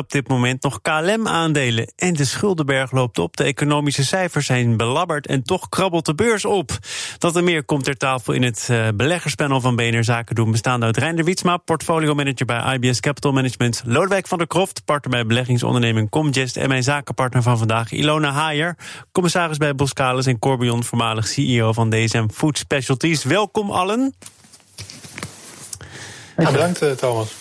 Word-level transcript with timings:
op 0.00 0.10
dit 0.10 0.28
moment 0.28 0.62
nog 0.62 0.80
KLM-aandelen. 0.82 1.92
En 1.96 2.14
de 2.14 2.24
schuldenberg 2.24 2.90
loopt 2.90 3.18
op. 3.18 3.36
De 3.36 3.44
economische 3.44 4.04
cijfers 4.04 4.46
zijn 4.46 4.76
belabberd 4.76 5.26
en 5.26 5.42
toch 5.42 5.68
krabbelt 5.68 6.06
de 6.06 6.14
beurs 6.14 6.44
op. 6.44 6.78
Dat 7.18 7.36
en 7.36 7.44
meer 7.44 7.64
komt 7.64 7.84
ter 7.84 7.96
tafel 7.96 8.32
in 8.32 8.42
het 8.42 8.68
uh, 8.70 8.88
beleggerspanel 8.94 9.60
van 9.60 9.76
BNR 9.76 10.04
Zaken 10.04 10.34
doen. 10.34 10.50
Bestaande 10.50 10.86
uit 10.86 10.96
Reinder 10.96 11.24
Wietsma, 11.24 11.56
portfolio 11.56 12.14
manager 12.14 12.46
bij 12.46 12.78
IBS 12.78 13.00
Capital 13.00 13.32
Management. 13.32 13.82
Lodewijk 13.84 14.26
van 14.26 14.38
der 14.38 14.46
Kroft, 14.46 14.84
partner 14.84 15.10
bij 15.10 15.26
beleggingsonderneming 15.26 16.10
Comgest. 16.10 16.56
En 16.56 16.68
mijn 16.68 16.82
zakenpartner 16.82 17.42
van 17.42 17.58
vandaag, 17.58 17.92
Ilona 17.92 18.32
Haier, 18.32 18.76
commissaris 19.12 19.56
bij 19.56 19.74
Boskalis 19.74 20.26
en 20.26 20.38
Corbion, 20.38 20.84
voormalig 20.84 21.28
CEO 21.28 21.72
van 21.72 21.90
DSM 21.90 22.26
Food 22.32 22.58
Specialties. 22.58 23.24
Welkom 23.24 23.70
allen. 23.70 24.14
Bedankt 26.36 26.82
uh, 26.82 26.90
Thomas. 26.90 27.39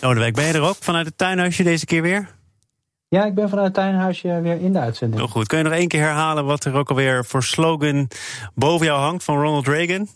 Lodewijk, 0.00 0.34
ben 0.34 0.46
je 0.46 0.52
er 0.52 0.60
ook 0.60 0.76
vanuit 0.80 1.06
het 1.06 1.18
tuinhuisje 1.18 1.62
deze 1.62 1.84
keer 1.84 2.02
weer? 2.02 2.28
Ja, 3.08 3.24
ik 3.24 3.34
ben 3.34 3.48
vanuit 3.48 3.66
het 3.66 3.76
tuinhuisje 3.76 4.40
weer 4.40 4.60
in 4.60 4.72
de 4.72 4.78
uitzending. 4.78 5.20
Heel 5.20 5.30
goed. 5.30 5.46
Kun 5.46 5.58
je 5.58 5.64
nog 5.64 5.72
één 5.72 5.88
keer 5.88 6.00
herhalen 6.00 6.44
wat 6.44 6.64
er 6.64 6.74
ook 6.74 6.88
alweer 6.88 7.24
voor 7.24 7.42
slogan 7.42 8.08
boven 8.54 8.86
jou 8.86 9.00
hangt 9.00 9.24
van 9.24 9.36
Ronald 9.36 9.66
Reagan? 9.66 10.08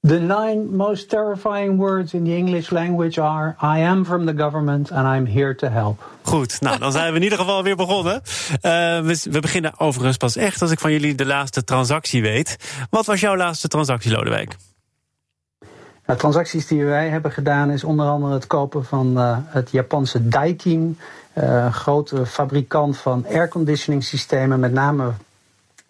The 0.00 0.18
nine 0.18 0.64
most 0.70 1.08
terrifying 1.08 1.76
words 1.76 2.14
in 2.14 2.24
the 2.24 2.34
English 2.34 2.70
language 2.70 3.20
are: 3.20 3.56
I 3.62 3.84
am 3.84 4.04
from 4.04 4.26
the 4.26 4.34
government 4.36 4.90
and 4.90 5.06
I'm 5.06 5.26
here 5.26 5.54
to 5.54 5.68
help. 5.68 6.02
Goed, 6.22 6.60
nou 6.60 6.78
dan 6.78 6.92
zijn 6.92 7.10
we 7.10 7.16
in 7.16 7.22
ieder 7.22 7.38
geval 7.38 7.62
weer 7.62 7.76
begonnen. 7.76 8.14
Uh, 8.14 8.20
we, 9.00 9.20
we, 9.30 9.40
beginnen 9.40 9.78
overigens 9.78 10.16
pas 10.16 10.36
echt 10.36 10.62
als 10.62 10.70
ik 10.70 10.80
van 10.80 10.92
jullie 10.92 11.14
de 11.14 11.26
laatste 11.26 11.64
transactie 11.64 12.22
weet. 12.22 12.56
Wat 12.90 13.06
was 13.06 13.20
jouw 13.20 13.36
laatste 13.36 13.68
transactie, 13.68 14.10
Lodewijk? 14.10 14.56
Nou, 16.12 16.24
transacties 16.24 16.66
die 16.66 16.84
wij 16.84 17.08
hebben 17.08 17.32
gedaan 17.32 17.70
is 17.70 17.84
onder 17.84 18.06
andere 18.06 18.32
het 18.32 18.46
kopen 18.46 18.84
van 18.84 19.18
uh, 19.18 19.36
het 19.40 19.70
Japanse 19.70 20.28
Daikin. 20.28 20.98
Uh, 21.34 21.72
grote 21.72 22.26
fabrikant 22.26 22.96
van 22.96 23.26
airconditioning 23.26 24.04
systemen. 24.04 24.60
Met 24.60 24.72
name 24.72 25.12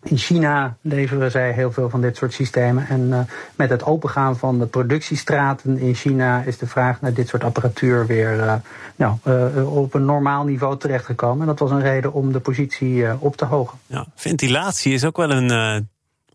in 0.02 0.16
China 0.16 0.76
leveren 0.80 1.30
zij 1.30 1.52
heel 1.52 1.72
veel 1.72 1.90
van 1.90 2.00
dit 2.00 2.16
soort 2.16 2.32
systemen. 2.32 2.88
En 2.88 3.00
uh, 3.00 3.18
met 3.54 3.70
het 3.70 3.84
opengaan 3.84 4.36
van 4.36 4.58
de 4.58 4.66
productiestraten 4.66 5.78
in 5.78 5.94
China 5.94 6.42
is 6.42 6.58
de 6.58 6.66
vraag 6.66 7.00
naar 7.00 7.14
dit 7.14 7.28
soort 7.28 7.44
apparatuur 7.44 8.06
weer 8.06 8.60
nou, 8.96 9.16
op 9.64 9.94
een 9.94 10.04
normaal 10.04 10.44
niveau 10.44 10.78
terechtgekomen. 10.78 11.40
En 11.40 11.46
dat 11.46 11.58
was 11.58 11.70
een 11.70 11.82
reden 11.82 12.12
om 12.12 12.32
de 12.32 12.40
positie 12.40 13.04
op 13.18 13.36
te 13.36 13.44
hogen. 13.44 13.78
Ja, 13.86 14.06
ventilatie 14.14 14.92
is 14.92 15.04
ook 15.04 15.16
wel 15.16 15.30
een 15.30 15.88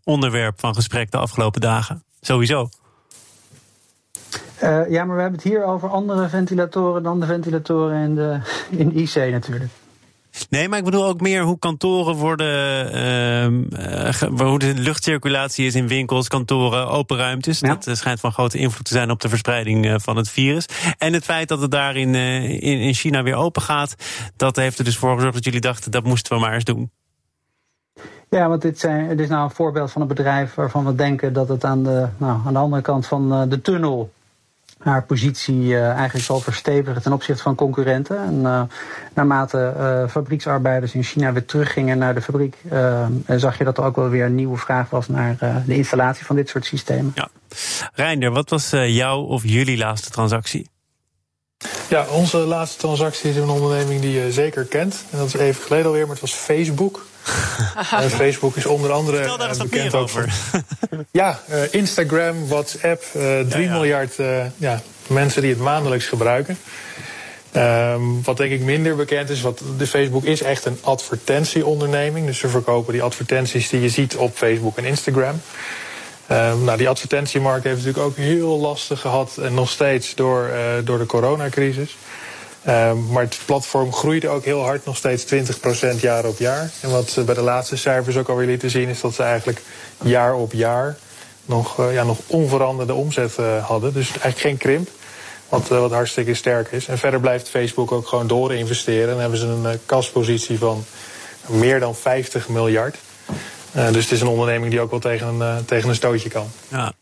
onderwerp 0.03 0.59
van 0.59 0.75
gesprek 0.75 1.11
de 1.11 1.17
afgelopen 1.17 1.61
dagen. 1.61 2.03
Sowieso. 2.21 2.69
Uh, 4.64 4.89
ja, 4.89 5.06
maar 5.06 5.16
we 5.16 5.22
hebben 5.22 5.39
het 5.39 5.50
hier 5.50 5.64
over 5.64 5.89
andere 5.89 6.30
ventilatoren 6.30 7.03
dan 7.03 7.20
de 7.20 7.25
ventilatoren 7.25 8.03
in, 8.03 8.16
de, 8.16 8.39
in 8.83 8.95
IC 8.95 9.16
natuurlijk. 9.16 9.72
Nee, 10.50 10.70
maar 10.70 10.80
ik 10.80 10.86
bedoel 10.86 11.06
ook 11.06 11.22
meer 11.22 11.44
hoe 11.44 11.59
kantoren 11.59 12.16
worden, 12.16 12.48
uh, 12.95 14.48
hoe 14.48 14.59
de 14.59 14.73
luchtcirculatie 14.75 15.66
is 15.66 15.75
in 15.75 15.88
winkels, 15.88 16.28
kantoren, 16.28 16.88
open 16.88 17.17
ruimtes. 17.17 17.59
Ja. 17.59 17.75
Dat 17.80 17.98
schijnt 17.98 18.20
van 18.20 18.31
grote 18.31 18.58
invloed 18.58 18.86
te 18.86 18.94
zijn 18.94 19.11
op 19.11 19.22
de 19.22 19.30
verspreiding 19.30 20.02
van 20.02 20.17
het 20.17 20.30
virus. 20.30 20.66
En 20.98 21.14
het 21.14 21.23
feit 21.23 21.48
dat 21.48 21.61
het 21.61 21.72
daar 21.72 21.95
in, 21.95 22.16
in, 22.16 22.80
in 22.80 22.94
China 22.94 23.23
weer 23.23 23.36
open 23.36 23.61
gaat, 23.61 23.95
dat 24.36 24.55
heeft 24.55 24.78
er 24.78 24.86
dus 24.86 24.98
voor 24.98 25.14
gezorgd 25.14 25.36
dat 25.36 25.45
jullie 25.45 25.61
dachten 25.61 25.92
dat 25.92 26.03
moesten 26.03 26.36
we 26.36 26.42
maar 26.42 26.54
eens 26.54 26.64
doen. 26.64 26.92
Ja, 28.30 28.49
want 28.49 28.61
dit, 28.61 28.80
zijn, 28.80 29.08
dit 29.08 29.20
is 29.20 29.30
nou 29.30 29.44
een 29.44 29.55
voorbeeld 29.55 29.92
van 29.92 30.02
een 30.02 30.08
bedrijf 30.08 30.55
waarvan 30.55 30.86
we 30.86 30.95
denken 30.95 31.33
dat 31.33 31.48
het 31.49 31.64
aan 31.64 31.83
de, 31.83 32.08
nou, 32.17 32.39
aan 32.45 32.54
de 32.54 32.59
andere 32.59 32.82
kant 32.82 33.08
van 33.08 33.49
de 33.49 33.61
tunnel 33.61 34.11
haar 34.77 35.04
positie 35.04 35.64
uh, 35.64 35.89
eigenlijk 35.89 36.26
zal 36.26 36.39
verstevigen 36.39 37.02
ten 37.02 37.14
opzichte 37.14 37.43
van 37.43 37.55
concurrenten. 37.55 38.17
En 38.17 38.39
uh, 38.42 38.61
naarmate 39.14 39.73
uh, 39.77 40.10
fabrieksarbeiders 40.10 40.93
in 40.93 41.04
China 41.04 41.33
weer 41.33 41.45
teruggingen 41.45 41.98
naar 41.98 42.14
de 42.14 42.21
fabriek, 42.21 42.55
zag 43.27 43.58
je 43.58 43.64
dat 43.64 43.77
er 43.77 43.83
ook 43.83 43.95
wel 43.95 44.10
weer 44.10 44.26
een 44.26 44.36
nieuwe 44.36 44.58
vraag 44.58 44.89
was 44.89 45.08
naar 45.08 45.64
de 45.65 45.76
installatie 45.76 46.26
van 46.26 46.36
dit 46.36 46.49
soort 46.49 46.65
systemen. 46.65 47.11
Ja. 47.15 47.30
Reinder, 47.93 48.32
wat 48.32 48.49
was 48.49 48.70
jouw 48.70 49.21
of 49.21 49.43
jullie 49.43 49.77
laatste 49.77 50.10
transactie? 50.10 50.70
Ja, 51.89 52.05
onze 52.11 52.38
laatste 52.38 52.77
transactie 52.77 53.30
is 53.30 53.36
een 53.36 53.49
onderneming 53.49 54.02
die 54.02 54.11
je 54.11 54.32
zeker 54.32 54.65
kent. 54.65 55.05
En 55.11 55.17
dat 55.17 55.27
is 55.27 55.33
even 55.33 55.64
geleden 55.64 55.86
alweer, 55.86 56.02
maar 56.02 56.11
het 56.11 56.21
was 56.21 56.33
Facebook. 56.33 57.05
en 58.04 58.10
Facebook 58.10 58.55
is 58.55 58.65
onder 58.65 58.92
andere 58.92 59.38
daar 59.38 59.49
eens 59.49 59.58
bekend 59.58 59.93
over. 59.93 60.33
ja, 61.11 61.39
uh, 61.49 61.73
Instagram, 61.73 62.48
WhatsApp, 62.48 63.04
uh, 63.15 63.21
3 63.39 63.43
ja, 63.48 63.60
ja. 63.60 63.71
miljard 63.71 64.17
uh, 64.20 64.45
ja, 64.58 64.82
mensen 65.08 65.42
die 65.42 65.52
het 65.52 65.60
maandelijks 65.60 66.05
gebruiken. 66.05 66.58
Um, 67.55 68.23
wat 68.23 68.38
denk 68.38 68.52
ik 68.52 68.61
minder 68.61 68.95
bekend 68.95 69.30
is, 69.30 69.42
wat 69.42 69.61
de 69.77 69.88
Facebook 69.88 70.23
is 70.23 70.42
echt 70.42 70.65
een 70.65 70.77
advertentieonderneming. 70.82 72.26
Dus 72.26 72.38
ze 72.38 72.48
verkopen 72.48 72.93
die 72.93 73.02
advertenties 73.02 73.70
die 73.70 73.82
je 73.82 73.89
ziet 73.89 74.15
op 74.15 74.36
Facebook 74.36 74.77
en 74.77 74.86
Instagram. 74.86 75.42
Um, 76.32 76.64
nou, 76.64 76.77
die 76.77 76.89
advertentiemarkt 76.89 77.64
heeft 77.64 77.77
natuurlijk 77.77 78.05
ook 78.05 78.15
heel 78.15 78.59
lastig 78.59 79.02
gehad 79.02 79.38
en 79.38 79.54
nog 79.54 79.70
steeds 79.70 80.15
door, 80.15 80.49
uh, 80.49 80.58
door 80.83 80.98
de 80.98 81.05
coronacrisis. 81.05 81.98
Um, 82.70 83.08
maar 83.11 83.23
het 83.23 83.39
platform 83.45 83.94
groeide 83.94 84.30
ook 84.30 84.45
heel 84.45 84.64
hard, 84.64 84.86
nog 84.86 84.98
steeds 84.98 85.26
20% 85.95 86.00
jaar 86.00 86.26
op 86.26 86.38
jaar. 86.38 86.72
En 86.82 86.89
wat 86.89 87.17
bij 87.26 87.36
de 87.36 87.42
laatste 87.42 87.76
cijfers 87.76 88.17
ook 88.17 88.30
alweer 88.30 88.48
lieten 88.48 88.70
zien, 88.70 88.89
is 88.89 89.02
dat 89.02 89.14
ze 89.14 89.23
eigenlijk 89.23 89.61
jaar 90.04 90.36
op 90.36 90.54
jaar 90.54 90.98
nog, 91.45 91.80
uh, 91.80 91.94
ja, 91.94 92.04
nog 92.04 92.17
onveranderde 92.27 92.94
omzet 92.94 93.38
uh, 93.39 93.66
hadden. 93.66 93.94
Dus 93.94 94.08
eigenlijk 94.08 94.39
geen 94.39 94.58
krimp. 94.58 94.89
Wat, 95.50 95.67
wat 95.67 95.92
hartstikke 95.92 96.33
sterk 96.33 96.72
is. 96.72 96.88
En 96.88 96.98
verder 96.98 97.20
blijft 97.20 97.50
Facebook 97.50 97.92
ook 97.92 98.08
gewoon 98.08 98.27
door 98.27 98.54
investeren. 98.54 99.14
En 99.14 99.20
hebben 99.20 99.39
ze 99.39 99.45
een 99.45 99.80
kaspositie 99.86 100.58
van 100.58 100.86
meer 101.45 101.80
dan 101.80 101.95
50 101.95 102.48
miljard. 102.48 102.98
Dus 103.72 104.04
het 104.04 104.11
is 104.11 104.22
een 104.22 104.27
onderneming 104.27 104.72
die 104.72 104.82
ook 104.82 104.92
wel 104.92 105.00
tegen 105.00 105.27
een, 105.27 105.66
tegen 105.66 105.89
een 105.89 105.95
stootje 105.95 106.30
kan. 106.30 106.48
Ja. 106.67 106.94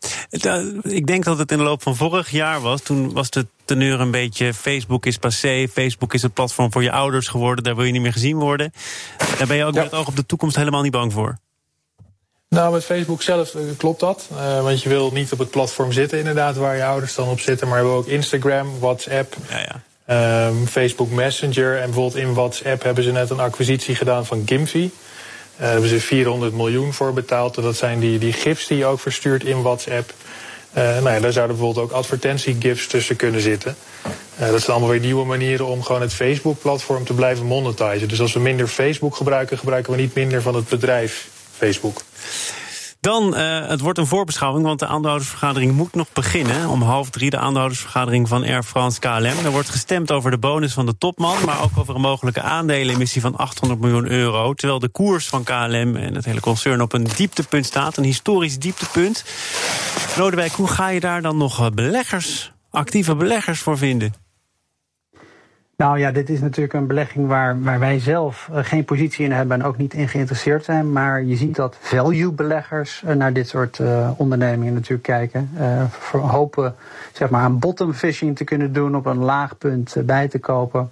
Ik 0.82 1.06
denk 1.06 1.24
dat 1.24 1.38
het 1.38 1.52
in 1.52 1.58
de 1.58 1.64
loop 1.64 1.82
van 1.82 1.96
vorig 1.96 2.30
jaar 2.30 2.60
was. 2.60 2.80
Toen 2.80 3.12
was 3.12 3.30
de 3.30 3.46
teneur 3.66 4.00
een 4.00 4.10
beetje 4.10 4.54
Facebook 4.54 5.06
is 5.06 5.18
passé. 5.18 5.68
Facebook 5.72 6.14
is 6.14 6.22
het 6.22 6.34
platform 6.34 6.72
voor 6.72 6.82
je 6.82 6.90
ouders 6.90 7.28
geworden. 7.28 7.64
Daar 7.64 7.76
wil 7.76 7.84
je 7.84 7.92
niet 7.92 8.02
meer 8.02 8.12
gezien 8.12 8.36
worden. 8.36 8.72
Daar 9.38 9.46
ben 9.46 9.56
je 9.56 9.64
ook 9.64 9.74
ja. 9.74 9.82
met 9.82 9.90
het 9.90 10.00
oog 10.00 10.08
op 10.08 10.16
de 10.16 10.26
toekomst 10.26 10.56
helemaal 10.56 10.82
niet 10.82 10.92
bang 10.92 11.12
voor. 11.12 11.38
Nou, 12.48 12.72
met 12.72 12.84
Facebook 12.84 13.22
zelf 13.22 13.54
uh, 13.54 13.62
klopt 13.76 14.00
dat. 14.00 14.28
Uh, 14.32 14.62
want 14.62 14.82
je 14.82 14.88
wil 14.88 15.10
niet 15.12 15.32
op 15.32 15.38
het 15.38 15.50
platform 15.50 15.92
zitten, 15.92 16.18
inderdaad, 16.18 16.56
waar 16.56 16.76
je 16.76 16.84
ouders 16.84 17.14
dan 17.14 17.28
op 17.28 17.40
zitten. 17.40 17.68
Maar 17.68 17.76
we 17.76 17.82
hebben 17.82 18.04
ook 18.04 18.12
Instagram, 18.12 18.78
WhatsApp, 18.78 19.36
ja, 19.50 19.58
ja. 19.58 19.82
Um, 20.48 20.66
Facebook 20.66 21.10
Messenger. 21.10 21.76
En 21.76 21.84
bijvoorbeeld 21.84 22.24
in 22.24 22.34
WhatsApp 22.34 22.82
hebben 22.82 23.04
ze 23.04 23.12
net 23.12 23.30
een 23.30 23.40
acquisitie 23.40 23.94
gedaan 23.94 24.26
van 24.26 24.42
Gimfi. 24.46 24.90
Daar 25.56 25.70
hebben 25.70 25.88
ze 25.88 26.00
400 26.00 26.52
miljoen 26.52 26.92
voor 26.92 27.12
betaald. 27.12 27.54
Dat 27.54 27.76
zijn 27.76 27.98
die, 28.00 28.18
die 28.18 28.32
gifs 28.32 28.66
die 28.66 28.78
je 28.78 28.84
ook 28.84 29.00
verstuurt 29.00 29.44
in 29.44 29.62
WhatsApp. 29.62 30.12
Uh, 30.76 30.82
nou 30.82 31.10
ja, 31.10 31.20
daar 31.20 31.32
zouden 31.32 31.56
bijvoorbeeld 31.56 31.86
ook 31.86 31.92
advertentiegifs 31.92 32.86
tussen 32.86 33.16
kunnen 33.16 33.40
zitten. 33.40 33.76
Uh, 34.40 34.50
dat 34.50 34.60
zijn 34.60 34.70
allemaal 34.70 34.90
weer 34.90 35.00
nieuwe 35.00 35.24
manieren 35.24 35.66
om 35.66 35.82
gewoon 35.82 36.00
het 36.00 36.12
Facebook-platform 36.12 37.04
te 37.04 37.14
blijven 37.14 37.46
monetizen. 37.46 38.08
Dus 38.08 38.20
als 38.20 38.32
we 38.32 38.40
minder 38.40 38.68
Facebook 38.68 39.16
gebruiken, 39.16 39.58
gebruiken 39.58 39.92
we 39.92 39.98
niet 39.98 40.14
minder 40.14 40.42
van 40.42 40.54
het 40.54 40.68
bedrijf 40.68 41.28
Facebook. 41.56 42.02
Dan, 43.00 43.34
uh, 43.38 43.68
het 43.68 43.80
wordt 43.80 43.98
een 43.98 44.06
voorbeschouwing, 44.06 44.64
want 44.64 44.78
de 44.78 44.86
aandeelhoudersvergadering 44.86 45.72
moet 45.72 45.94
nog 45.94 46.12
beginnen. 46.12 46.68
Om 46.68 46.82
half 46.82 47.10
drie 47.10 47.30
de 47.30 47.38
aandeelhoudersvergadering 47.38 48.28
van 48.28 48.42
Air 48.44 48.62
France 48.62 49.00
KLM. 49.00 49.44
Er 49.44 49.50
wordt 49.50 49.70
gestemd 49.70 50.10
over 50.12 50.30
de 50.30 50.38
bonus 50.38 50.72
van 50.72 50.86
de 50.86 50.98
topman, 50.98 51.36
maar 51.44 51.62
ook 51.62 51.78
over 51.78 51.94
een 51.94 52.00
mogelijke 52.00 52.42
aandelenemissie 52.42 53.20
van 53.20 53.36
800 53.36 53.80
miljoen 53.80 54.10
euro. 54.10 54.54
Terwijl 54.54 54.78
de 54.78 54.88
koers 54.88 55.26
van 55.26 55.44
KLM 55.44 55.96
en 55.96 56.14
het 56.14 56.24
hele 56.24 56.40
concern 56.40 56.80
op 56.80 56.92
een 56.92 57.06
dieptepunt 57.16 57.66
staat, 57.66 57.96
een 57.96 58.04
historisch 58.04 58.58
dieptepunt. 58.58 59.24
Lodewijk, 60.16 60.52
hoe 60.52 60.68
ga 60.68 60.88
je 60.88 61.00
daar 61.00 61.22
dan 61.22 61.36
nog 61.36 61.74
beleggers, 61.74 62.52
actieve 62.70 63.14
beleggers 63.14 63.60
voor 63.60 63.78
vinden? 63.78 64.25
Nou 65.76 65.98
ja, 65.98 66.10
dit 66.10 66.28
is 66.28 66.40
natuurlijk 66.40 66.74
een 66.74 66.86
belegging 66.86 67.26
waar, 67.26 67.62
waar 67.62 67.78
wij 67.78 67.98
zelf 67.98 68.48
uh, 68.52 68.58
geen 68.62 68.84
positie 68.84 69.24
in 69.24 69.32
hebben 69.32 69.60
en 69.60 69.66
ook 69.66 69.76
niet 69.76 69.94
in 69.94 70.08
geïnteresseerd 70.08 70.64
zijn. 70.64 70.92
Maar 70.92 71.22
je 71.22 71.36
ziet 71.36 71.54
dat 71.54 71.76
value-beleggers 71.80 73.02
uh, 73.06 73.14
naar 73.14 73.32
dit 73.32 73.48
soort 73.48 73.78
uh, 73.78 74.10
ondernemingen 74.16 74.74
natuurlijk 74.74 75.02
kijken. 75.02 75.50
hopen 76.10 76.74
zeg 77.12 77.30
maar, 77.30 77.40
aan 77.40 77.58
bottom 77.58 77.92
fishing 77.92 78.36
te 78.36 78.44
kunnen 78.44 78.72
doen, 78.72 78.96
op 78.96 79.06
een 79.06 79.18
laag 79.18 79.58
punt 79.58 79.96
bij 80.04 80.28
te 80.28 80.38
kopen. 80.38 80.90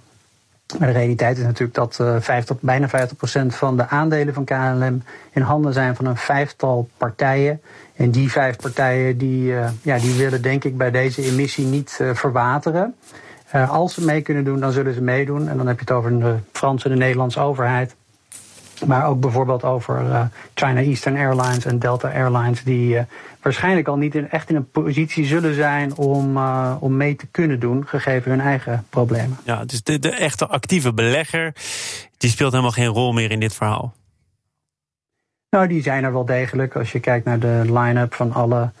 Maar 0.79 0.87
de 0.87 0.93
realiteit 0.93 1.37
is 1.37 1.43
natuurlijk 1.43 1.73
dat 1.73 1.95
50, 2.19 2.55
bijna 2.59 2.89
50% 2.89 3.45
van 3.47 3.77
de 3.77 3.87
aandelen 3.87 4.33
van 4.33 4.43
KLM 4.43 5.03
in 5.31 5.41
handen 5.41 5.73
zijn 5.73 5.95
van 5.95 6.05
een 6.05 6.17
vijftal 6.17 6.89
partijen. 6.97 7.61
En 7.95 8.11
die 8.11 8.31
vijf 8.31 8.55
partijen 8.55 9.17
die, 9.17 9.53
ja, 9.81 9.97
die 9.97 10.15
willen 10.15 10.41
denk 10.41 10.63
ik 10.63 10.77
bij 10.77 10.91
deze 10.91 11.21
emissie 11.21 11.65
niet 11.65 11.99
verwateren. 12.13 12.95
Als 13.51 13.93
ze 13.93 14.05
mee 14.05 14.21
kunnen 14.21 14.43
doen, 14.43 14.59
dan 14.59 14.71
zullen 14.71 14.93
ze 14.93 15.01
meedoen. 15.01 15.49
En 15.49 15.57
dan 15.57 15.67
heb 15.67 15.75
je 15.75 15.85
het 15.85 15.91
over 15.91 16.19
de 16.19 16.35
Franse 16.51 16.85
en 16.85 16.91
de 16.91 16.97
Nederlandse 16.97 17.39
overheid. 17.39 17.95
Maar 18.85 19.07
ook 19.07 19.19
bijvoorbeeld 19.19 19.63
over 19.63 20.01
uh, 20.01 20.25
China 20.53 20.79
Eastern 20.79 21.15
Airlines 21.15 21.65
en 21.65 21.79
Delta 21.79 22.11
Airlines, 22.11 22.63
die 22.63 22.95
uh, 22.95 23.01
waarschijnlijk 23.41 23.87
al 23.87 23.97
niet 23.97 24.15
in, 24.15 24.29
echt 24.29 24.49
in 24.49 24.55
een 24.55 24.69
positie 24.71 25.25
zullen 25.25 25.53
zijn 25.53 25.95
om, 25.95 26.37
uh, 26.37 26.75
om 26.79 26.97
mee 26.97 27.15
te 27.15 27.27
kunnen 27.27 27.59
doen, 27.59 27.87
gegeven 27.87 28.31
hun 28.31 28.41
eigen 28.41 28.85
problemen. 28.89 29.37
Ja, 29.43 29.65
dus 29.65 29.83
de, 29.83 29.99
de 29.99 30.11
echte 30.11 30.47
actieve 30.47 30.93
belegger, 30.93 31.53
die 32.17 32.29
speelt 32.29 32.51
helemaal 32.51 32.71
geen 32.71 32.87
rol 32.87 33.13
meer 33.13 33.31
in 33.31 33.39
dit 33.39 33.53
verhaal. 33.53 33.93
Nou, 35.49 35.67
die 35.67 35.81
zijn 35.81 36.03
er 36.03 36.13
wel 36.13 36.25
degelijk. 36.25 36.75
Als 36.75 36.91
je 36.91 36.99
kijkt 36.99 37.25
naar 37.25 37.39
de 37.39 37.61
line-up 37.65 38.13
van 38.13 38.33
alle 38.33 38.71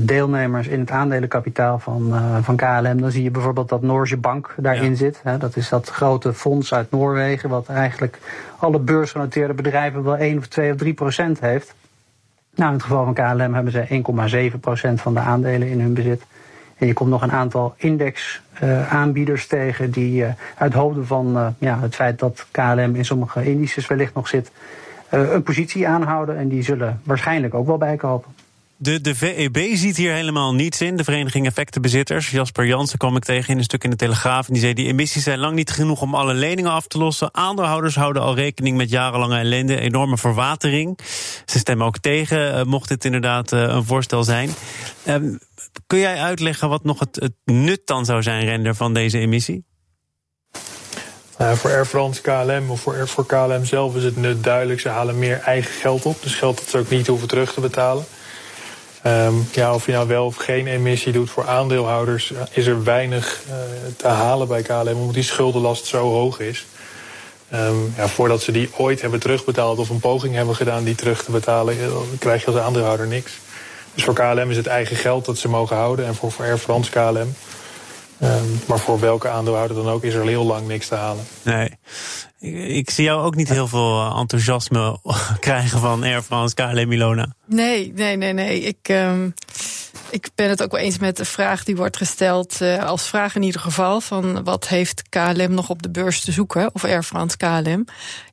deelnemers 0.00 0.66
in 0.66 0.80
het 0.80 0.90
aandelenkapitaal 0.90 1.78
van, 1.78 2.08
uh, 2.10 2.36
van 2.40 2.56
KLM, 2.56 3.00
dan 3.00 3.10
zie 3.10 3.22
je 3.22 3.30
bijvoorbeeld 3.30 3.68
dat 3.68 3.82
Noorse 3.82 4.16
Bank 4.16 4.54
daarin 4.56 4.96
zit. 4.96 5.20
Hè. 5.22 5.38
Dat 5.38 5.56
is 5.56 5.68
dat 5.68 5.88
grote 5.88 6.34
fonds 6.34 6.74
uit 6.74 6.90
Noorwegen, 6.90 7.48
wat 7.48 7.68
eigenlijk 7.68 8.18
alle 8.58 8.78
beursgenoteerde 8.78 9.54
bedrijven 9.54 10.02
wel 10.02 10.16
1 10.16 10.38
of 10.38 10.46
2 10.46 10.72
of 10.72 10.76
3 10.76 10.94
procent 10.94 11.40
heeft. 11.40 11.74
Nou, 12.54 12.68
in 12.68 12.76
het 12.76 12.86
geval 12.86 13.04
van 13.04 13.14
KLM 13.14 13.54
hebben 13.54 13.72
ze 13.72 14.50
1,7 14.52 14.60
procent 14.60 15.00
van 15.00 15.14
de 15.14 15.20
aandelen 15.20 15.68
in 15.68 15.80
hun 15.80 15.94
bezit. 15.94 16.22
En 16.78 16.86
je 16.86 16.92
komt 16.92 17.10
nog 17.10 17.22
een 17.22 17.32
aantal 17.32 17.74
indexaanbieders 17.76 19.42
uh, 19.42 19.48
tegen 19.48 19.90
die 19.90 20.24
uit 20.56 20.72
hoofden 20.72 21.06
van 21.06 21.54
ja, 21.58 21.78
het 21.80 21.94
feit 21.94 22.18
dat 22.18 22.46
KLM 22.50 22.94
in 22.94 23.04
sommige 23.04 23.44
indices 23.44 23.86
wellicht 23.86 24.14
nog 24.14 24.28
zit, 24.28 24.50
een 25.08 25.42
positie 25.42 25.88
aanhouden. 25.88 26.36
En 26.36 26.48
die 26.48 26.62
zullen 26.62 27.00
waarschijnlijk 27.04 27.54
ook 27.54 27.66
wel 27.66 27.78
bijkopen. 27.78 28.35
De, 28.78 29.00
de 29.00 29.14
VEB 29.14 29.56
ziet 29.72 29.96
hier 29.96 30.12
helemaal 30.12 30.54
niets 30.54 30.80
in. 30.80 30.96
De 30.96 31.04
Vereniging 31.04 31.46
Effectenbezitters. 31.46 32.30
Jasper 32.30 32.66
Jansen 32.66 32.98
kwam 32.98 33.16
ik 33.16 33.24
tegen 33.24 33.52
in 33.52 33.58
een 33.58 33.64
stuk 33.64 33.84
in 33.84 33.90
de 33.90 33.96
Telegraaf. 33.96 34.46
En 34.46 34.52
die 34.52 34.62
zei: 34.62 34.74
die 34.74 34.86
emissies 34.86 35.22
zijn 35.22 35.38
lang 35.38 35.54
niet 35.54 35.70
genoeg 35.70 36.00
om 36.00 36.14
alle 36.14 36.34
leningen 36.34 36.70
af 36.70 36.86
te 36.86 36.98
lossen. 36.98 37.34
Aandeelhouders 37.34 37.94
houden 37.94 38.22
al 38.22 38.34
rekening 38.34 38.76
met 38.76 38.90
jarenlange 38.90 39.38
ellende, 39.38 39.80
enorme 39.80 40.18
verwatering. 40.18 40.98
Ze 41.44 41.58
stemmen 41.58 41.86
ook 41.86 41.98
tegen, 41.98 42.58
uh, 42.58 42.64
mocht 42.64 42.88
dit 42.88 43.04
inderdaad 43.04 43.52
uh, 43.52 43.60
een 43.60 43.84
voorstel 43.84 44.24
zijn. 44.24 44.50
Uh, 45.04 45.14
kun 45.86 45.98
jij 45.98 46.16
uitleggen 46.16 46.68
wat 46.68 46.84
nog 46.84 46.98
het, 46.98 47.30
nut 47.44 47.80
dan 47.84 48.04
zou 48.04 48.22
zijn, 48.22 48.44
Render, 48.44 48.74
van 48.74 48.94
deze 48.94 49.18
emissie? 49.18 49.64
Uh, 51.40 51.52
voor 51.52 51.70
Air 51.70 51.86
France 51.86 52.20
KLM 52.20 52.70
of 52.70 52.80
voor, 52.80 53.08
voor 53.08 53.26
KLM 53.26 53.64
zelf 53.64 53.96
is 53.96 54.04
het 54.04 54.16
nut 54.16 54.44
duidelijk. 54.44 54.80
Ze 54.80 54.88
halen 54.88 55.18
meer 55.18 55.38
eigen 55.38 55.72
geld 55.72 56.06
op. 56.06 56.22
Dus 56.22 56.34
geld 56.34 56.58
dat 56.58 56.68
ze 56.68 56.78
ook 56.78 56.90
niet 56.90 57.06
hoeven 57.06 57.28
terug 57.28 57.52
te 57.52 57.60
betalen. 57.60 58.04
Um, 59.06 59.48
ja, 59.52 59.74
of 59.74 59.86
je 59.86 59.92
nou 59.92 60.08
wel 60.08 60.26
of 60.26 60.36
geen 60.36 60.66
emissie 60.66 61.12
doet 61.12 61.30
voor 61.30 61.46
aandeelhouders, 61.46 62.32
eh, 62.32 62.42
is 62.50 62.66
er 62.66 62.84
weinig 62.84 63.40
uh, 63.48 63.54
te 63.96 64.06
halen 64.06 64.48
bij 64.48 64.62
KLM, 64.62 64.88
omdat 64.88 65.14
die 65.14 65.22
schuldenlast 65.22 65.84
zo 65.84 66.10
hoog 66.10 66.40
is. 66.40 66.66
Um, 67.54 67.94
ja, 67.96 68.08
voordat 68.08 68.42
ze 68.42 68.52
die 68.52 68.70
ooit 68.76 69.00
hebben 69.00 69.20
terugbetaald 69.20 69.78
of 69.78 69.88
een 69.88 70.00
poging 70.00 70.34
hebben 70.34 70.54
gedaan 70.54 70.84
die 70.84 70.94
terug 70.94 71.24
te 71.24 71.30
betalen, 71.30 71.80
eh, 71.80 71.86
krijg 72.18 72.40
je 72.40 72.46
als 72.46 72.60
aandeelhouder 72.60 73.06
niks. 73.06 73.32
Dus 73.94 74.04
voor 74.04 74.14
KLM 74.14 74.50
is 74.50 74.56
het 74.56 74.66
eigen 74.66 74.96
geld 74.96 75.24
dat 75.24 75.38
ze 75.38 75.48
mogen 75.48 75.76
houden 75.76 76.06
en 76.06 76.14
voor, 76.14 76.32
Air 76.38 76.58
France 76.58 76.90
KLM. 76.90 77.34
Um, 78.22 78.60
maar 78.66 78.78
voor 78.78 79.00
welke 79.00 79.28
aandeelhouder 79.28 79.76
dan 79.76 79.88
ook 79.88 80.04
is 80.04 80.14
er 80.14 80.26
heel 80.26 80.44
lang 80.44 80.66
niks 80.66 80.88
te 80.88 80.94
halen. 80.94 81.24
Nee. 81.42 81.70
Ik, 82.54 82.90
zie 82.90 83.04
jou 83.04 83.22
ook 83.22 83.34
niet 83.34 83.48
heel 83.48 83.68
veel 83.68 84.00
eh, 84.00 84.18
enthousiasme 84.18 84.98
krijgen 85.40 85.78
van 85.80 86.02
Air 86.02 86.22
France 86.22 86.54
KLM 86.54 86.88
Milona. 86.88 87.34
Nee, 87.46 87.92
nee, 87.94 88.16
nee, 88.16 88.32
nee. 88.32 88.60
Ik, 88.60 88.88
um, 88.88 89.34
ik 90.10 90.28
ben 90.34 90.48
het 90.48 90.62
ook 90.62 90.70
wel 90.70 90.80
eens 90.80 90.98
met 90.98 91.16
de 91.16 91.24
vraag 91.24 91.64
die 91.64 91.76
wordt 91.76 91.96
gesteld, 91.96 92.60
uh, 92.60 92.84
als 92.84 93.08
vraag 93.08 93.34
in 93.34 93.42
ieder 93.42 93.60
geval, 93.60 94.00
van 94.00 94.44
wat 94.44 94.68
heeft 94.68 95.02
KLM 95.08 95.54
nog 95.54 95.70
op 95.70 95.82
de 95.82 95.90
beurs 95.90 96.20
te 96.20 96.32
zoeken, 96.32 96.74
of 96.74 96.84
Air 96.84 97.02
France 97.02 97.36
KLM. 97.36 97.84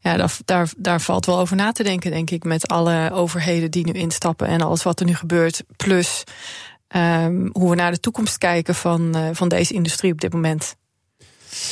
Ja, 0.02 0.18
daar, 0.18 0.38
daar, 0.46 0.72
daar 0.78 1.02
valt 1.02 1.26
wel 1.26 1.40
over 1.40 1.56
na 1.56 1.72
te 1.72 1.84
denken, 1.84 2.12
denk 2.12 2.30
ik, 2.30 2.44
met 2.44 2.68
alle 2.68 3.12
overheden 3.12 3.72
die 3.72 3.86
nu 3.86 3.92
instappen 3.92 4.48
en 4.48 4.62
alles 4.62 4.84
wat 4.84 5.00
er 5.00 5.06
nu 5.06 5.16
gebeurt, 5.16 5.64
plus 5.76 6.24
um, 6.96 7.50
hoe 7.52 7.70
we 7.70 7.76
naar 7.76 7.92
de 7.92 8.00
toekomst 8.00 8.38
kijken 8.38 8.76
van, 8.76 9.18
uh, 9.18 9.30
van 9.32 9.48
deze 9.48 9.74
industrie 9.74 10.12
op 10.12 10.22
dit 10.22 10.34
moment. 10.34 10.76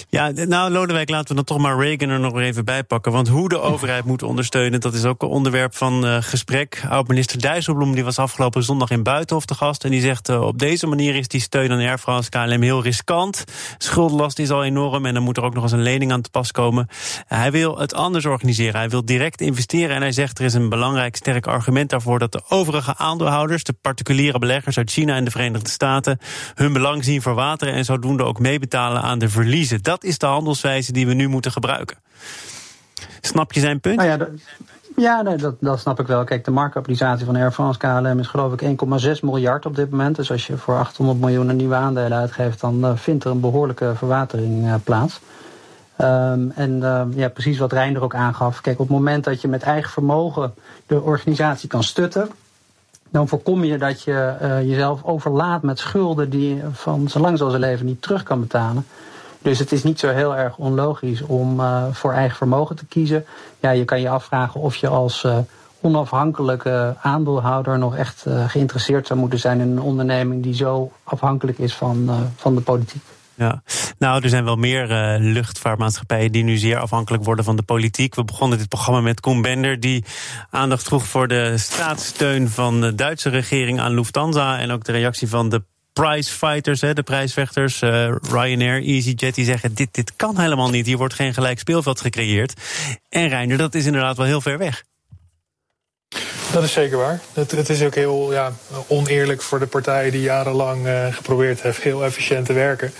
Ja, 0.09 0.31
nou 0.31 0.71
Lodewijk, 0.71 1.09
laten 1.09 1.27
we 1.27 1.35
dan 1.35 1.43
toch 1.43 1.57
maar 1.57 1.79
Reagan 1.79 2.09
er 2.09 2.19
nog 2.19 2.39
even 2.39 2.65
bij 2.65 2.83
pakken. 2.83 3.11
Want 3.11 3.27
hoe 3.27 3.49
de 3.49 3.59
overheid 3.59 4.05
moet 4.05 4.23
ondersteunen, 4.23 4.79
dat 4.81 4.93
is 4.93 5.05
ook 5.05 5.21
een 5.21 5.27
onderwerp 5.27 5.75
van 5.75 6.05
uh, 6.05 6.17
gesprek. 6.19 6.83
Oud-minister 6.89 7.41
Dijsselbloem 7.41 7.93
die 7.93 8.03
was 8.03 8.19
afgelopen 8.19 8.63
zondag 8.63 8.89
in 8.89 9.03
Buitenhof 9.03 9.45
te 9.45 9.53
gast. 9.53 9.83
En 9.83 9.91
die 9.91 10.01
zegt, 10.01 10.29
uh, 10.29 10.41
op 10.41 10.59
deze 10.59 10.87
manier 10.87 11.15
is 11.15 11.27
die 11.27 11.41
steun 11.41 11.71
aan 11.71 11.79
Air 11.79 11.97
France 11.97 12.29
KLM 12.29 12.61
heel 12.61 12.83
riskant. 12.83 13.43
Schuldenlast 13.77 14.39
is 14.39 14.49
al 14.49 14.63
enorm 14.63 15.05
en 15.05 15.13
dan 15.13 15.23
moet 15.23 15.37
er 15.37 15.43
ook 15.43 15.53
nog 15.53 15.63
eens 15.63 15.71
een 15.71 15.81
lening 15.81 16.11
aan 16.11 16.21
te 16.21 16.29
pas 16.29 16.51
komen. 16.51 16.87
hij 17.27 17.51
wil 17.51 17.79
het 17.79 17.93
anders 17.93 18.25
organiseren. 18.25 18.79
Hij 18.79 18.89
wil 18.89 19.05
direct 19.05 19.41
investeren. 19.41 19.95
En 19.95 20.01
hij 20.01 20.11
zegt, 20.11 20.39
er 20.39 20.45
is 20.45 20.53
een 20.53 20.69
belangrijk 20.69 21.15
sterk 21.15 21.47
argument 21.47 21.89
daarvoor... 21.89 22.19
dat 22.19 22.31
de 22.31 22.41
overige 22.49 22.97
aandeelhouders, 22.97 23.63
de 23.63 23.73
particuliere 23.81 24.39
beleggers 24.39 24.77
uit 24.77 24.91
China 24.91 25.15
en 25.15 25.23
de 25.23 25.31
Verenigde 25.31 25.69
Staten... 25.69 26.19
hun 26.55 26.73
belang 26.73 27.03
zien 27.03 27.21
verwateren 27.21 27.73
en 27.73 27.85
zodoende 27.85 28.23
ook 28.23 28.39
meebetalen 28.39 29.01
aan 29.01 29.19
de 29.19 29.29
verliezen 29.29 29.70
dat 29.81 30.03
is 30.03 30.17
de 30.17 30.25
handelswijze 30.25 30.91
die 30.91 31.07
we 31.07 31.13
nu 31.13 31.27
moeten 31.27 31.51
gebruiken. 31.51 31.97
Snap 33.21 33.53
je 33.53 33.59
zijn 33.59 33.79
punt? 33.79 33.95
Nou 33.95 34.09
ja, 34.09 34.17
dat, 34.17 34.29
ja 34.95 35.23
dat, 35.23 35.55
dat 35.59 35.79
snap 35.79 35.99
ik 35.99 36.07
wel. 36.07 36.23
Kijk, 36.23 36.45
de 36.45 36.51
marktkapitalisatie 36.51 37.25
van 37.25 37.35
Air 37.35 37.51
France 37.51 37.79
KLM 37.79 38.19
is 38.19 38.27
geloof 38.27 38.53
ik 38.53 38.61
1,6 38.61 39.19
miljard 39.21 39.65
op 39.65 39.75
dit 39.75 39.89
moment. 39.89 40.15
Dus 40.15 40.31
als 40.31 40.47
je 40.47 40.57
voor 40.57 40.77
800 40.77 41.19
miljoen 41.19 41.55
nieuwe 41.55 41.75
aandelen 41.75 42.17
uitgeeft, 42.17 42.59
dan 42.59 42.85
uh, 42.85 42.91
vindt 42.95 43.23
er 43.23 43.31
een 43.31 43.39
behoorlijke 43.39 43.93
verwatering 43.95 44.65
uh, 44.65 44.75
plaats. 44.83 45.19
Um, 45.97 46.51
en 46.55 46.71
uh, 46.71 47.03
ja, 47.15 47.29
precies 47.29 47.57
wat 47.57 47.71
Reinder 47.71 48.03
ook 48.03 48.15
aangaf. 48.15 48.61
Kijk, 48.61 48.79
op 48.79 48.87
het 48.87 48.97
moment 48.97 49.23
dat 49.23 49.41
je 49.41 49.47
met 49.47 49.63
eigen 49.63 49.91
vermogen 49.91 50.53
de 50.85 51.01
organisatie 51.01 51.69
kan 51.69 51.83
stutten, 51.83 52.29
dan 53.09 53.27
voorkom 53.27 53.63
je 53.63 53.77
dat 53.77 54.01
je 54.03 54.35
jezelf 54.65 55.03
overlaat 55.03 55.61
met 55.61 55.79
schulden 55.79 56.29
die 56.29 56.55
je 56.55 56.61
van 56.71 57.09
zolang 57.09 57.37
zoals 57.37 57.53
zijn 57.53 57.65
leven 57.65 57.85
niet 57.85 58.01
terug 58.01 58.23
kan 58.23 58.39
betalen. 58.39 58.85
Dus 59.41 59.59
het 59.59 59.71
is 59.71 59.83
niet 59.83 59.99
zo 59.99 60.09
heel 60.09 60.35
erg 60.35 60.57
onlogisch 60.57 61.21
om 61.21 61.59
uh, 61.59 61.83
voor 61.91 62.13
eigen 62.13 62.37
vermogen 62.37 62.75
te 62.75 62.85
kiezen. 62.85 63.25
Ja, 63.59 63.69
je 63.69 63.85
kan 63.85 64.01
je 64.01 64.09
afvragen 64.09 64.61
of 64.61 64.75
je 64.75 64.87
als 64.87 65.23
uh, 65.23 65.37
onafhankelijke 65.81 66.95
aandeelhouder 67.01 67.77
nog 67.77 67.95
echt 67.95 68.25
uh, 68.27 68.49
geïnteresseerd 68.49 69.07
zou 69.07 69.19
moeten 69.19 69.39
zijn 69.39 69.59
in 69.59 69.69
een 69.69 69.81
onderneming 69.81 70.43
die 70.43 70.53
zo 70.53 70.91
afhankelijk 71.03 71.57
is 71.57 71.73
van, 71.73 72.09
van 72.35 72.55
de 72.55 72.61
politiek. 72.61 73.01
Ja, 73.35 73.63
nou, 73.97 74.23
er 74.23 74.29
zijn 74.29 74.43
wel 74.43 74.55
meer 74.55 74.87
luchtvaartmaatschappijen 75.19 76.31
die 76.31 76.43
nu 76.43 76.57
zeer 76.57 76.77
afhankelijk 76.77 77.23
worden 77.23 77.45
van 77.45 77.55
de 77.55 77.63
politiek. 77.63 78.15
We 78.15 78.23
begonnen 78.23 78.57
dit 78.57 78.67
programma 78.67 79.01
met 79.01 79.19
Koen 79.19 79.41
Bender, 79.41 79.79
die 79.79 80.05
aandacht 80.49 80.83
vroeg 80.83 81.03
voor 81.03 81.27
de 81.27 81.57
staatssteun 81.57 82.49
van 82.49 82.81
de 82.81 82.95
Duitse 82.95 83.29
regering 83.29 83.79
aan 83.79 83.93
Lufthansa. 83.93 84.59
En 84.59 84.71
ook 84.71 84.83
de 84.83 84.91
reactie 84.91 85.27
van 85.27 85.49
de 85.49 85.63
prizefighters, 85.93 86.81
hè, 86.81 86.93
de 86.93 87.03
prijsvechters, 87.03 87.81
uh, 87.81 88.15
Ryanair, 88.31 88.83
EasyJet, 88.83 89.35
die 89.35 89.45
zeggen: 89.45 89.73
dit, 89.73 89.87
dit 89.91 90.13
kan 90.15 90.39
helemaal 90.39 90.69
niet. 90.69 90.85
Hier 90.85 90.97
wordt 90.97 91.13
geen 91.13 91.33
gelijk 91.33 91.59
speelveld 91.59 92.01
gecreëerd. 92.01 92.53
En 93.09 93.27
Reiner, 93.27 93.57
dat 93.57 93.75
is 93.75 93.85
inderdaad 93.85 94.17
wel 94.17 94.25
heel 94.25 94.41
ver 94.41 94.57
weg. 94.57 94.83
Dat 96.51 96.63
is 96.63 96.71
zeker 96.71 96.97
waar. 96.97 97.19
Het, 97.33 97.51
het 97.51 97.69
is 97.69 97.83
ook 97.83 97.95
heel 97.95 98.33
ja, 98.33 98.53
oneerlijk 98.87 99.41
voor 99.41 99.59
de 99.59 99.67
partijen 99.67 100.11
die 100.11 100.21
jarenlang 100.21 100.85
uh, 100.85 101.13
geprobeerd 101.13 101.61
heeft 101.61 101.81
heel 101.81 102.05
efficiënt 102.05 102.45
te 102.45 102.53
werken. 102.53 102.93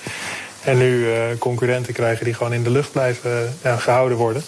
En 0.64 0.78
nu 0.78 1.06
uh, 1.06 1.22
concurrenten 1.40 1.94
krijgen 1.94 2.26
die 2.26 2.34
gewoon 2.34 2.54
in 2.54 2.64
de 2.64 2.70
lucht 2.70 2.92
blijven 2.92 3.58
ja, 3.64 3.78
gehouden 3.78 4.18
worden. 4.18 4.44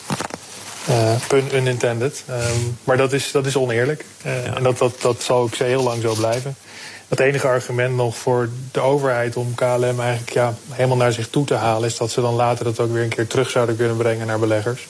pun 1.28 1.56
unintended. 1.56 2.24
Um, 2.30 2.78
maar 2.84 2.98
dat 2.98 3.14
is, 3.14 3.32
dat 3.32 3.46
is 3.46 3.56
oneerlijk. 3.56 4.06
Ja. 4.24 4.32
En 4.32 4.64
dat, 4.64 4.78
dat, 4.78 5.02
dat 5.02 5.22
zal 5.22 5.42
ook 5.42 5.56
heel 5.56 5.84
lang 5.84 6.02
zo 6.02 6.14
blijven 6.14 6.56
het 7.18 7.28
enige 7.28 7.48
argument 7.48 7.96
nog 7.96 8.18
voor 8.18 8.50
de 8.72 8.80
overheid 8.80 9.36
om 9.36 9.56
KLM 9.56 10.00
eigenlijk 10.00 10.34
ja, 10.34 10.54
helemaal 10.70 10.98
naar 10.98 11.12
zich 11.12 11.28
toe 11.28 11.46
te 11.46 11.56
halen, 11.56 11.90
is 11.90 11.98
dat 11.98 12.12
ze 12.12 12.22
dan 12.22 12.34
later 12.34 12.66
dat 12.66 12.80
ook 12.80 12.92
weer 12.92 13.04
een 13.04 13.10
keer 13.10 13.28
terug 13.28 13.50
zouden 13.50 13.76
kunnen 13.76 13.98
brengen 13.98 14.28
naar 14.28 14.40
beleggers. 14.40 14.88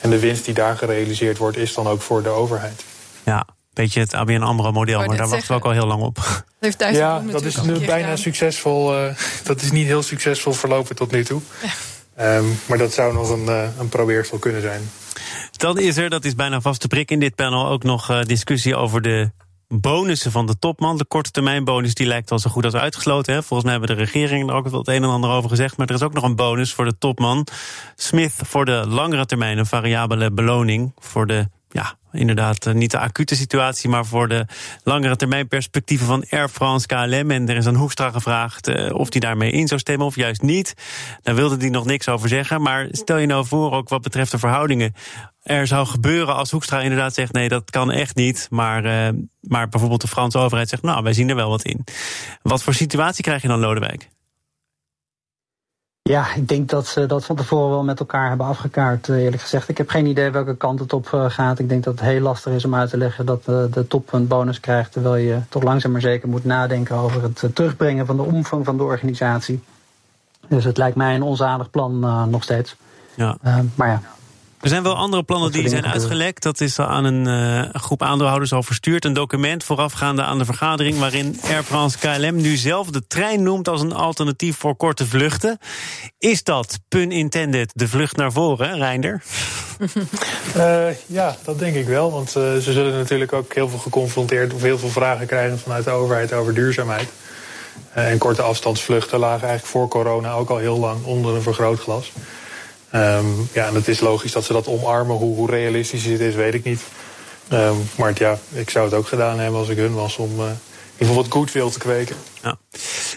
En 0.00 0.10
de 0.10 0.18
winst 0.18 0.44
die 0.44 0.54
daar 0.54 0.76
gerealiseerd 0.76 1.38
wordt, 1.38 1.56
is 1.56 1.74
dan 1.74 1.86
ook 1.86 2.00
voor 2.00 2.22
de 2.22 2.28
overheid. 2.28 2.84
Ja, 3.24 3.46
beetje 3.72 4.00
het 4.00 4.14
ABN 4.14 4.42
AMRO 4.42 4.72
model, 4.72 5.04
maar 5.04 5.16
daar 5.16 5.28
wachten 5.28 5.48
we 5.48 5.54
ook 5.54 5.64
al 5.64 5.70
heel 5.70 5.86
lang 5.86 6.02
op. 6.02 6.44
Heeft 6.60 6.84
ja, 6.90 7.20
dat 7.20 7.44
is 7.44 7.60
nu 7.60 7.78
bijna 7.78 7.96
gedaan. 7.96 8.18
succesvol. 8.18 9.04
Uh, 9.04 9.14
dat 9.44 9.62
is 9.62 9.70
niet 9.70 9.86
heel 9.86 10.02
succesvol 10.02 10.52
verlopen 10.52 10.96
tot 10.96 11.10
nu 11.10 11.24
toe. 11.24 11.40
Ja. 12.16 12.36
Um, 12.36 12.58
maar 12.66 12.78
dat 12.78 12.92
zou 12.92 13.14
nog 13.14 13.30
een, 13.30 13.44
uh, 13.44 13.68
een 13.78 13.88
probeersel 13.88 14.38
kunnen 14.38 14.60
zijn. 14.60 14.90
Dan 15.56 15.78
is 15.78 15.96
er, 15.96 16.10
dat 16.10 16.24
is 16.24 16.34
bijna 16.34 16.60
vaste 16.60 16.88
prik 16.88 17.10
in 17.10 17.20
dit 17.20 17.34
panel, 17.34 17.68
ook 17.68 17.82
nog 17.82 18.10
uh, 18.10 18.22
discussie 18.22 18.76
over 18.76 19.02
de 19.02 19.30
bonussen 19.68 20.30
van 20.30 20.46
de 20.46 20.58
topman. 20.58 20.98
De 20.98 21.04
korte 21.04 21.30
termijn 21.30 21.64
bonus 21.64 21.94
die 21.94 22.06
lijkt 22.06 22.30
al 22.30 22.38
zo 22.38 22.50
goed 22.50 22.64
als 22.64 22.74
uitgesloten. 22.74 23.34
Hè? 23.34 23.42
Volgens 23.42 23.70
mij 23.70 23.78
hebben 23.78 23.96
de 23.96 24.02
regeringen 24.04 24.48
er 24.48 24.54
ook 24.54 24.68
wel 24.68 24.78
het 24.78 24.88
een 24.88 25.02
en 25.02 25.08
ander 25.08 25.30
over 25.30 25.50
gezegd. 25.50 25.76
Maar 25.76 25.86
er 25.86 25.94
is 25.94 26.02
ook 26.02 26.12
nog 26.12 26.24
een 26.24 26.36
bonus 26.36 26.72
voor 26.72 26.84
de 26.84 26.98
topman. 26.98 27.46
Smith 27.96 28.34
voor 28.36 28.64
de 28.64 28.84
langere 28.88 29.26
termijn 29.26 29.58
een 29.58 29.66
variabele 29.66 30.30
beloning. 30.30 30.92
Voor 30.98 31.26
de 31.26 31.48
ja, 31.70 31.97
inderdaad 32.12 32.66
eh, 32.66 32.74
niet 32.74 32.90
de 32.90 32.98
acute 32.98 33.36
situatie, 33.36 33.88
maar 33.88 34.06
voor 34.06 34.28
de 34.28 34.46
langere 34.84 35.16
termijn 35.16 35.48
perspectieven 35.48 36.06
van 36.06 36.24
Air 36.30 36.48
France 36.48 36.86
KLM. 36.86 37.30
En 37.30 37.48
er 37.48 37.56
is 37.56 37.66
aan 37.66 37.74
Hoekstra 37.74 38.10
gevraagd 38.10 38.68
uh, 38.68 38.94
of 38.94 39.12
hij 39.12 39.20
daarmee 39.20 39.50
in 39.50 39.68
zou 39.68 39.80
stemmen 39.80 40.06
of 40.06 40.16
juist 40.16 40.42
niet. 40.42 40.74
Daar 41.22 41.34
wilde 41.34 41.56
hij 41.56 41.68
nog 41.68 41.84
niks 41.84 42.08
over 42.08 42.28
zeggen. 42.28 42.62
Maar 42.62 42.88
stel 42.90 43.16
je 43.16 43.26
nou 43.26 43.46
voor, 43.46 43.72
ook 43.72 43.88
wat 43.88 44.02
betreft 44.02 44.30
de 44.30 44.38
verhoudingen. 44.38 44.94
Er 45.42 45.66
zou 45.66 45.86
gebeuren 45.86 46.34
als 46.34 46.50
Hoekstra 46.50 46.80
inderdaad 46.80 47.14
zegt: 47.14 47.32
nee, 47.32 47.48
dat 47.48 47.70
kan 47.70 47.90
echt 47.90 48.16
niet. 48.16 48.46
Maar, 48.50 48.84
uh, 48.84 49.08
maar 49.40 49.68
bijvoorbeeld 49.68 50.00
de 50.00 50.08
Franse 50.08 50.38
overheid 50.38 50.68
zegt: 50.68 50.82
nou, 50.82 51.02
wij 51.02 51.12
zien 51.12 51.28
er 51.28 51.36
wel 51.36 51.50
wat 51.50 51.62
in. 51.62 51.84
Wat 52.42 52.62
voor 52.62 52.74
situatie 52.74 53.24
krijg 53.24 53.42
je 53.42 53.48
dan, 53.48 53.60
Lodewijk? 53.60 54.08
Ja, 56.08 56.34
ik 56.34 56.48
denk 56.48 56.68
dat 56.68 56.86
ze 56.86 57.06
dat 57.06 57.24
van 57.24 57.36
tevoren 57.36 57.70
wel 57.70 57.84
met 57.84 58.00
elkaar 58.00 58.28
hebben 58.28 58.46
afgekaart, 58.46 59.08
eh, 59.08 59.16
eerlijk 59.16 59.42
gezegd. 59.42 59.68
Ik 59.68 59.78
heb 59.78 59.88
geen 59.88 60.06
idee 60.06 60.30
welke 60.30 60.56
kant 60.56 60.80
het 60.80 60.92
op 60.92 61.12
eh, 61.12 61.24
gaat. 61.30 61.58
Ik 61.58 61.68
denk 61.68 61.84
dat 61.84 61.94
het 61.94 62.08
heel 62.08 62.20
lastig 62.20 62.52
is 62.52 62.64
om 62.64 62.74
uit 62.74 62.90
te 62.90 62.96
leggen 62.96 63.26
dat 63.26 63.42
eh, 63.44 63.62
de 63.70 63.86
top 63.86 64.12
een 64.12 64.26
bonus 64.26 64.60
krijgt... 64.60 64.92
terwijl 64.92 65.16
je 65.16 65.38
toch 65.48 65.62
langzaam 65.62 65.92
maar 65.92 66.00
zeker 66.00 66.28
moet 66.28 66.44
nadenken 66.44 66.96
over 66.96 67.22
het 67.22 67.44
terugbrengen 67.54 68.06
van 68.06 68.16
de 68.16 68.22
omvang 68.22 68.64
van 68.64 68.76
de 68.76 68.82
organisatie. 68.82 69.62
Dus 70.48 70.64
het 70.64 70.76
lijkt 70.76 70.96
mij 70.96 71.14
een 71.14 71.22
onzalig 71.22 71.70
plan 71.70 72.00
nog 72.30 72.42
steeds. 72.42 72.76
Ja. 73.14 73.36
maar 73.74 73.88
ja, 73.88 74.02
er 74.60 74.68
zijn 74.68 74.82
wel 74.82 74.96
andere 74.96 75.22
plannen 75.22 75.52
die 75.52 75.68
zijn 75.68 75.86
uitgelekt. 75.86 76.42
Dat 76.42 76.60
is 76.60 76.78
aan 76.78 77.04
een 77.04 77.28
uh, 77.28 77.74
groep 77.74 78.02
aandeelhouders 78.02 78.52
al 78.52 78.62
verstuurd. 78.62 79.04
Een 79.04 79.12
document 79.12 79.64
voorafgaande 79.64 80.22
aan 80.22 80.38
de 80.38 80.44
vergadering... 80.44 80.98
waarin 80.98 81.38
Air 81.42 81.62
France 81.62 81.98
KLM 81.98 82.36
nu 82.36 82.56
zelf 82.56 82.90
de 82.90 83.06
trein 83.06 83.42
noemt 83.42 83.68
als 83.68 83.80
een 83.80 83.92
alternatief 83.92 84.56
voor 84.56 84.76
korte 84.76 85.06
vluchten. 85.06 85.58
Is 86.18 86.42
dat, 86.42 86.78
pun 86.88 87.12
intended, 87.12 87.72
de 87.74 87.88
vlucht 87.88 88.16
naar 88.16 88.32
voren, 88.32 88.76
Reinder? 88.76 89.22
Uh, 90.56 90.86
ja, 91.06 91.36
dat 91.44 91.58
denk 91.58 91.76
ik 91.76 91.86
wel. 91.86 92.12
Want 92.12 92.28
uh, 92.28 92.34
ze 92.34 92.72
zullen 92.72 92.92
natuurlijk 92.92 93.32
ook 93.32 93.54
heel 93.54 93.68
veel 93.68 93.78
geconfronteerd... 93.78 94.54
of 94.54 94.62
heel 94.62 94.78
veel 94.78 94.88
vragen 94.88 95.26
krijgen 95.26 95.58
vanuit 95.58 95.84
de 95.84 95.90
overheid 95.90 96.32
over 96.32 96.54
duurzaamheid. 96.54 97.08
en 97.92 98.18
korte 98.18 98.42
afstandsvluchten 98.42 99.18
lagen 99.18 99.48
eigenlijk 99.48 99.70
voor 99.70 99.88
corona 99.88 100.32
ook 100.32 100.50
al 100.50 100.58
heel 100.58 100.78
lang 100.78 101.04
onder 101.04 101.34
een 101.34 101.42
vergrootglas. 101.42 102.12
Um, 102.94 103.48
ja, 103.52 103.66
en 103.66 103.74
het 103.74 103.88
is 103.88 104.00
logisch 104.00 104.32
dat 104.32 104.44
ze 104.44 104.52
dat 104.52 104.66
omarmen. 104.66 105.16
Hoe, 105.16 105.36
hoe 105.36 105.50
realistisch 105.50 106.04
het 106.04 106.20
is, 106.20 106.34
weet 106.34 106.54
ik 106.54 106.64
niet. 106.64 106.80
Um, 107.52 107.88
maar 107.96 108.12
ja, 108.14 108.38
ik 108.52 108.70
zou 108.70 108.84
het 108.84 108.94
ook 108.94 109.06
gedaan 109.06 109.38
hebben 109.38 109.60
als 109.60 109.68
ik 109.68 109.76
hun 109.76 109.94
was 109.94 110.16
om 110.16 110.30
uh, 110.40 110.44
in 110.44 110.52
ieder 110.92 111.06
geval 111.06 111.14
wat 111.14 111.32
goodwill 111.32 111.70
te 111.70 111.78
kweken. 111.78 112.16
Ja. 112.42 112.58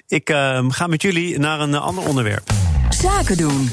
Ik 0.07 0.29
uh, 0.29 0.65
ga 0.67 0.87
met 0.87 1.01
jullie 1.01 1.39
naar 1.39 1.59
een 1.59 1.75
ander 1.75 2.03
onderwerp. 2.03 2.51
Zaken 2.89 3.37
doen. 3.37 3.69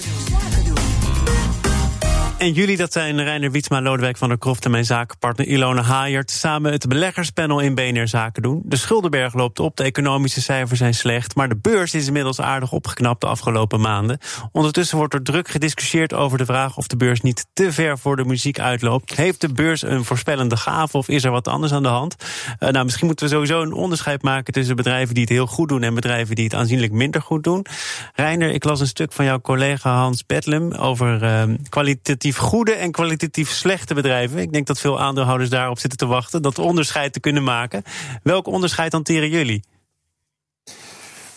En 2.39 2.53
jullie, 2.53 2.77
dat 2.77 2.93
zijn 2.93 3.23
Reiner 3.23 3.51
Wietsma, 3.51 3.83
Lodewijk 3.83 4.17
van 4.17 4.29
der 4.29 4.39
Kroft 4.39 4.65
en 4.65 4.71
mijn 4.71 4.85
zakenpartner 4.85 5.47
Ilona 5.47 5.83
Haaiert. 5.83 6.31
Samen 6.31 6.73
het 6.73 6.89
beleggerspanel 6.89 7.61
in 7.61 7.75
BNR 7.75 8.09
Zaken 8.09 8.43
doen. 8.43 8.63
De 8.65 8.77
schuldenberg 8.77 9.35
loopt 9.35 9.61
op, 9.61 9.77
de 9.77 9.83
economische 9.83 10.41
cijfers 10.41 10.79
zijn 10.79 10.95
slecht. 10.95 11.35
Maar 11.35 11.49
de 11.49 11.57
beurs 11.57 11.95
is 11.95 12.07
inmiddels 12.07 12.41
aardig 12.41 12.73
opgeknapt 12.73 13.21
de 13.21 13.27
afgelopen 13.27 13.81
maanden. 13.81 14.19
Ondertussen 14.53 14.97
wordt 14.97 15.15
er 15.15 15.23
druk 15.23 15.49
gediscussieerd 15.49 16.15
over 16.15 16.39
de 16.39 16.45
vraag 16.45 16.77
of 16.77 16.87
de 16.87 16.97
beurs 16.97 17.21
niet 17.21 17.47
te 17.53 17.73
ver 17.73 17.99
voor 17.99 18.17
de 18.17 18.25
muziek 18.25 18.59
uitloopt. 18.61 19.17
Heeft 19.17 19.41
de 19.41 19.53
beurs 19.53 19.83
een 19.83 20.05
voorspellende 20.05 20.57
gave 20.57 20.97
of 20.97 21.09
is 21.09 21.25
er 21.25 21.31
wat 21.31 21.49
anders 21.49 21.73
aan 21.73 21.83
de 21.83 21.89
hand? 21.89 22.17
Uh, 22.61 22.69
nou, 22.69 22.85
misschien 22.85 23.07
moeten 23.07 23.27
we 23.27 23.33
sowieso 23.33 23.63
een 23.63 23.73
onderscheid 23.73 24.23
maken 24.23 24.53
tussen 24.53 24.77
bedrijven 24.77 25.15
die 25.15 25.23
het 25.23 25.33
heel 25.33 25.47
goed 25.47 25.69
doen 25.69 25.83
en 25.83 25.95
bedrijven 25.95 26.35
die 26.35 26.45
het 26.45 26.55
aanzienlijk 26.55 26.93
minder 26.93 27.23
goed 27.23 27.45
doen. 27.45 27.67
Reiner, 28.15 28.51
ik 28.51 28.65
las 28.65 28.81
een 28.81 28.87
stuk 28.87 29.13
van 29.13 29.25
jouw 29.25 29.41
collega 29.41 29.95
Hans 29.95 30.27
Bedlem 30.27 30.73
over 30.73 31.23
uh, 31.23 31.55
kwalitatief 31.69 32.28
goede 32.37 32.73
en 32.73 32.91
kwalitatief 32.91 33.51
slechte 33.51 33.95
bedrijven. 33.95 34.39
Ik 34.39 34.53
denk 34.53 34.67
dat 34.67 34.81
veel 34.81 35.01
aandeelhouders 35.01 35.51
daarop 35.51 35.79
zitten 35.79 35.99
te 35.99 36.07
wachten. 36.07 36.43
Dat 36.43 36.59
onderscheid 36.59 37.13
te 37.13 37.21
kunnen 37.21 37.45
maken. 37.45 37.83
Welk 38.23 38.47
onderscheid 38.47 38.93
hanteren 38.93 39.29
jullie? 39.29 39.63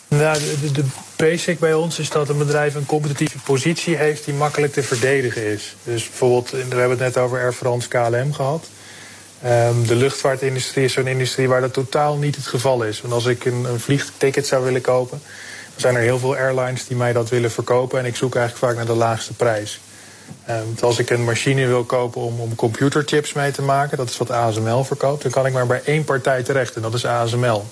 Nou, 0.08 0.40
de, 0.74 0.84
basic 1.16 1.60
bij 1.60 1.74
ons 1.74 2.00
is 2.00 2.10
dat 2.10 2.30
een 2.30 2.38
bedrijf 2.38 2.76
een 2.76 2.86
competitieve 2.86 3.38
positie 3.38 3.96
heeft 3.96 4.26
die 4.26 4.34
makkelijk 4.34 4.74
te 4.74 4.84
verdedigen 4.84 5.46
is. 5.46 5.76
Dus 5.84 6.04
bijvoorbeeld, 6.04 6.50
we 6.50 6.58
hebben 6.58 6.90
het 6.90 7.00
net 7.00 7.18
over 7.18 7.40
Air 7.40 7.54
France 7.54 7.88
KLM 7.88 8.34
gehad. 8.34 8.70
Um, 9.46 9.88
de 9.88 9.96
luchtvaartindustrie 9.96 10.86
is 10.86 10.94
zo'n 10.94 11.08
industrie 11.08 11.48
waar 11.48 11.62
dat 11.62 11.74
totaal 11.74 12.18
niet 12.18 12.36
het 12.36 12.48
geval 12.48 12.84
is. 12.84 13.02
Want 13.02 13.14
als 13.14 13.26
ik 13.26 13.46
een, 13.46 13.64
een 13.64 13.80
vliegticket 13.80 14.48
zou 14.48 14.64
willen 14.64 14.82
kopen, 14.82 15.22
zijn 15.76 15.96
er 15.96 16.02
heel 16.02 16.20
veel 16.20 16.36
airlines 16.36 16.88
die 16.88 16.98
mij 16.98 17.14
dat 17.14 17.30
willen 17.30 17.52
verkopen. 17.52 18.00
En 18.00 18.06
ik 18.06 18.16
zoek 18.16 18.36
eigenlijk 18.36 18.66
vaak 18.66 18.76
naar 18.76 18.96
de 18.96 19.00
laagste 19.00 19.34
prijs. 19.34 19.80
Um, 20.50 20.76
als 20.82 21.00
ik 21.00 21.10
een 21.10 21.24
machine 21.24 21.68
wil 21.68 21.84
kopen 21.84 22.22
om, 22.22 22.40
om 22.40 22.56
computerchips 22.56 23.34
mee 23.34 23.52
te 23.52 23.62
maken, 23.62 23.98
dat 23.98 24.10
is 24.10 24.18
wat 24.18 24.32
ASML 24.32 24.84
verkoopt, 24.84 25.22
dan 25.22 25.32
kan 25.32 25.46
ik 25.46 25.54
maar 25.54 25.68
bij 25.68 25.82
één 25.86 26.04
partij 26.04 26.44
terecht 26.44 26.76
en 26.76 26.82
dat 26.82 26.94
is 26.94 27.06
ASML. 27.06 27.66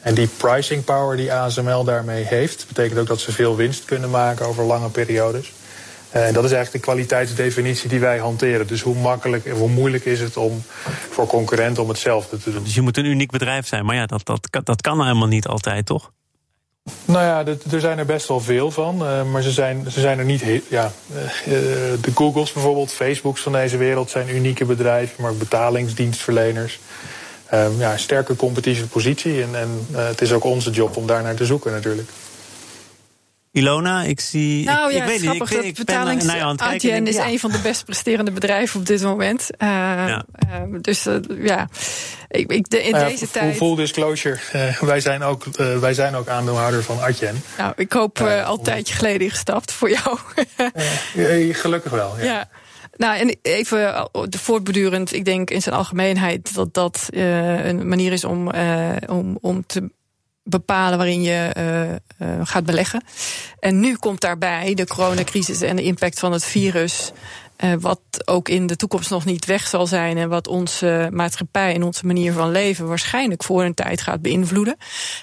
En 0.00 0.14
die 0.14 0.28
pricing 0.36 0.84
power 0.84 1.16
die 1.16 1.32
ASML 1.32 1.84
daarmee 1.84 2.24
heeft, 2.24 2.64
betekent 2.68 2.98
ook 2.98 3.06
dat 3.06 3.20
ze 3.20 3.32
veel 3.32 3.56
winst 3.56 3.84
kunnen 3.84 4.10
maken 4.10 4.46
over 4.46 4.64
lange 4.64 4.88
periodes. 4.88 5.52
Uh, 6.14 6.26
en 6.26 6.32
dat 6.32 6.44
is 6.44 6.52
eigenlijk 6.52 6.84
de 6.84 6.90
kwaliteitsdefinitie 6.90 7.88
die 7.88 8.00
wij 8.00 8.18
hanteren. 8.18 8.66
Dus 8.66 8.80
hoe 8.80 8.94
makkelijk 8.94 9.44
en 9.44 9.56
hoe 9.56 9.68
moeilijk 9.68 10.04
is 10.04 10.20
het 10.20 10.36
om 10.36 10.62
voor 11.10 11.26
concurrenten 11.26 11.82
om 11.82 11.88
hetzelfde 11.88 12.38
te 12.38 12.52
doen. 12.52 12.62
Dus 12.62 12.74
je 12.74 12.80
moet 12.80 12.96
een 12.96 13.04
uniek 13.04 13.30
bedrijf 13.30 13.66
zijn, 13.66 13.84
maar 13.84 13.96
ja, 13.96 14.06
dat, 14.06 14.26
dat, 14.26 14.48
dat 14.64 14.80
kan 14.80 15.02
helemaal 15.02 15.28
niet 15.28 15.46
altijd, 15.46 15.86
toch? 15.86 16.10
Nou 17.04 17.24
ja, 17.24 17.52
er 17.70 17.80
zijn 17.80 17.98
er 17.98 18.06
best 18.06 18.28
wel 18.28 18.40
veel 18.40 18.70
van. 18.70 19.02
Uh, 19.02 19.22
maar 19.30 19.42
ze 19.42 19.50
zijn, 19.50 19.90
ze 19.90 20.00
zijn 20.00 20.18
er 20.18 20.24
niet 20.24 20.40
heel. 20.40 20.60
Ja, 20.68 20.92
uh, 21.14 21.22
de 22.00 22.10
Googles 22.14 22.52
bijvoorbeeld, 22.52 22.92
Facebooks 22.92 23.40
van 23.40 23.52
deze 23.52 23.76
wereld 23.76 24.10
zijn 24.10 24.34
unieke 24.34 24.64
bedrijven, 24.64 25.22
maar 25.22 25.34
betalingsdienstverleners. 25.34 26.80
Uh, 27.54 27.66
ja, 27.78 27.96
sterke 27.96 28.36
competitieve 28.36 28.88
positie. 28.88 29.42
En, 29.42 29.54
en 29.54 29.86
het 29.92 30.20
is 30.20 30.32
ook 30.32 30.44
onze 30.44 30.70
job 30.70 30.96
om 30.96 31.06
daar 31.06 31.22
naar 31.22 31.34
te 31.34 31.46
zoeken, 31.46 31.72
natuurlijk. 31.72 32.08
Ilona, 33.52 34.02
ik 34.02 34.20
zie. 34.20 34.64
Nou 34.64 34.90
ik, 34.90 34.96
ja, 34.96 35.02
ik 35.02 35.08
weet 35.08 35.32
niet. 35.32 35.42
Ik, 35.42 35.50
ik, 35.50 35.64
ik 35.64 35.74
betalings 35.74 36.28
ATN 36.28 36.86
is 37.06 37.14
ja. 37.14 37.26
een 37.26 37.38
van 37.38 37.50
de 37.50 37.58
best 37.58 37.84
presterende 37.84 38.30
bedrijven 38.30 38.80
op 38.80 38.86
dit 38.86 39.02
moment. 39.02 39.48
Uh, 39.58 39.68
ja. 39.68 40.24
Uh, 40.44 40.78
dus 40.80 41.06
uh, 41.06 41.16
ja, 41.38 41.68
ik, 42.28 42.52
ik, 42.52 42.70
de, 42.70 42.82
in 42.82 42.92
nou 42.92 43.08
deze 43.08 43.30
tijd. 43.30 43.56
Full 43.56 43.76
disclosure, 43.76 44.38
wij, 44.80 45.00
zijn 45.00 45.22
ook, 45.22 45.44
wij 45.80 45.94
zijn 45.94 46.14
ook 46.14 46.28
aandeelhouder 46.28 46.82
van 46.82 47.00
Adyen. 47.00 47.42
Nou, 47.58 47.72
ik 47.76 47.92
hoop 47.92 48.20
al 48.20 48.58
een 48.58 48.64
tijdje 48.64 48.94
geleden 48.94 49.30
gestapt 49.30 49.72
voor 49.72 49.90
jou. 49.90 50.18
gelukkig 51.62 51.92
wel. 51.92 52.14
Ja. 52.18 52.24
ja. 52.24 52.48
Nou, 52.96 53.18
en 53.18 53.36
even 53.42 54.08
voortbedurend, 54.30 55.12
ik 55.12 55.24
denk 55.24 55.50
in 55.50 55.62
zijn 55.62 55.74
algemeenheid 55.74 56.54
dat 56.54 56.74
dat 56.74 57.08
een 57.10 57.88
manier 57.88 58.12
is 58.12 58.24
om, 58.24 58.50
om, 59.06 59.38
om 59.40 59.66
te 59.66 59.90
bepalen 60.44 60.98
waarin 60.98 61.22
je 61.22 61.54
uh, 61.56 61.90
uh, 62.28 62.40
gaat 62.42 62.64
beleggen. 62.64 63.04
En 63.58 63.80
nu 63.80 63.96
komt 63.96 64.20
daarbij 64.20 64.74
de 64.74 64.86
coronacrisis 64.86 65.60
en 65.60 65.76
de 65.76 65.82
impact 65.82 66.18
van 66.18 66.32
het 66.32 66.44
virus. 66.44 67.12
Uh, 67.64 67.72
wat 67.80 68.00
ook 68.24 68.48
in 68.48 68.66
de 68.66 68.76
toekomst 68.76 69.10
nog 69.10 69.24
niet 69.24 69.44
weg 69.44 69.66
zal 69.66 69.86
zijn. 69.86 70.18
En 70.18 70.28
wat 70.28 70.48
onze 70.48 71.08
maatschappij 71.12 71.74
en 71.74 71.82
onze 71.82 72.06
manier 72.06 72.32
van 72.32 72.50
leven 72.50 72.88
waarschijnlijk 72.88 73.44
voor 73.44 73.64
een 73.64 73.74
tijd 73.74 74.00
gaat 74.00 74.22
beïnvloeden. 74.22 74.76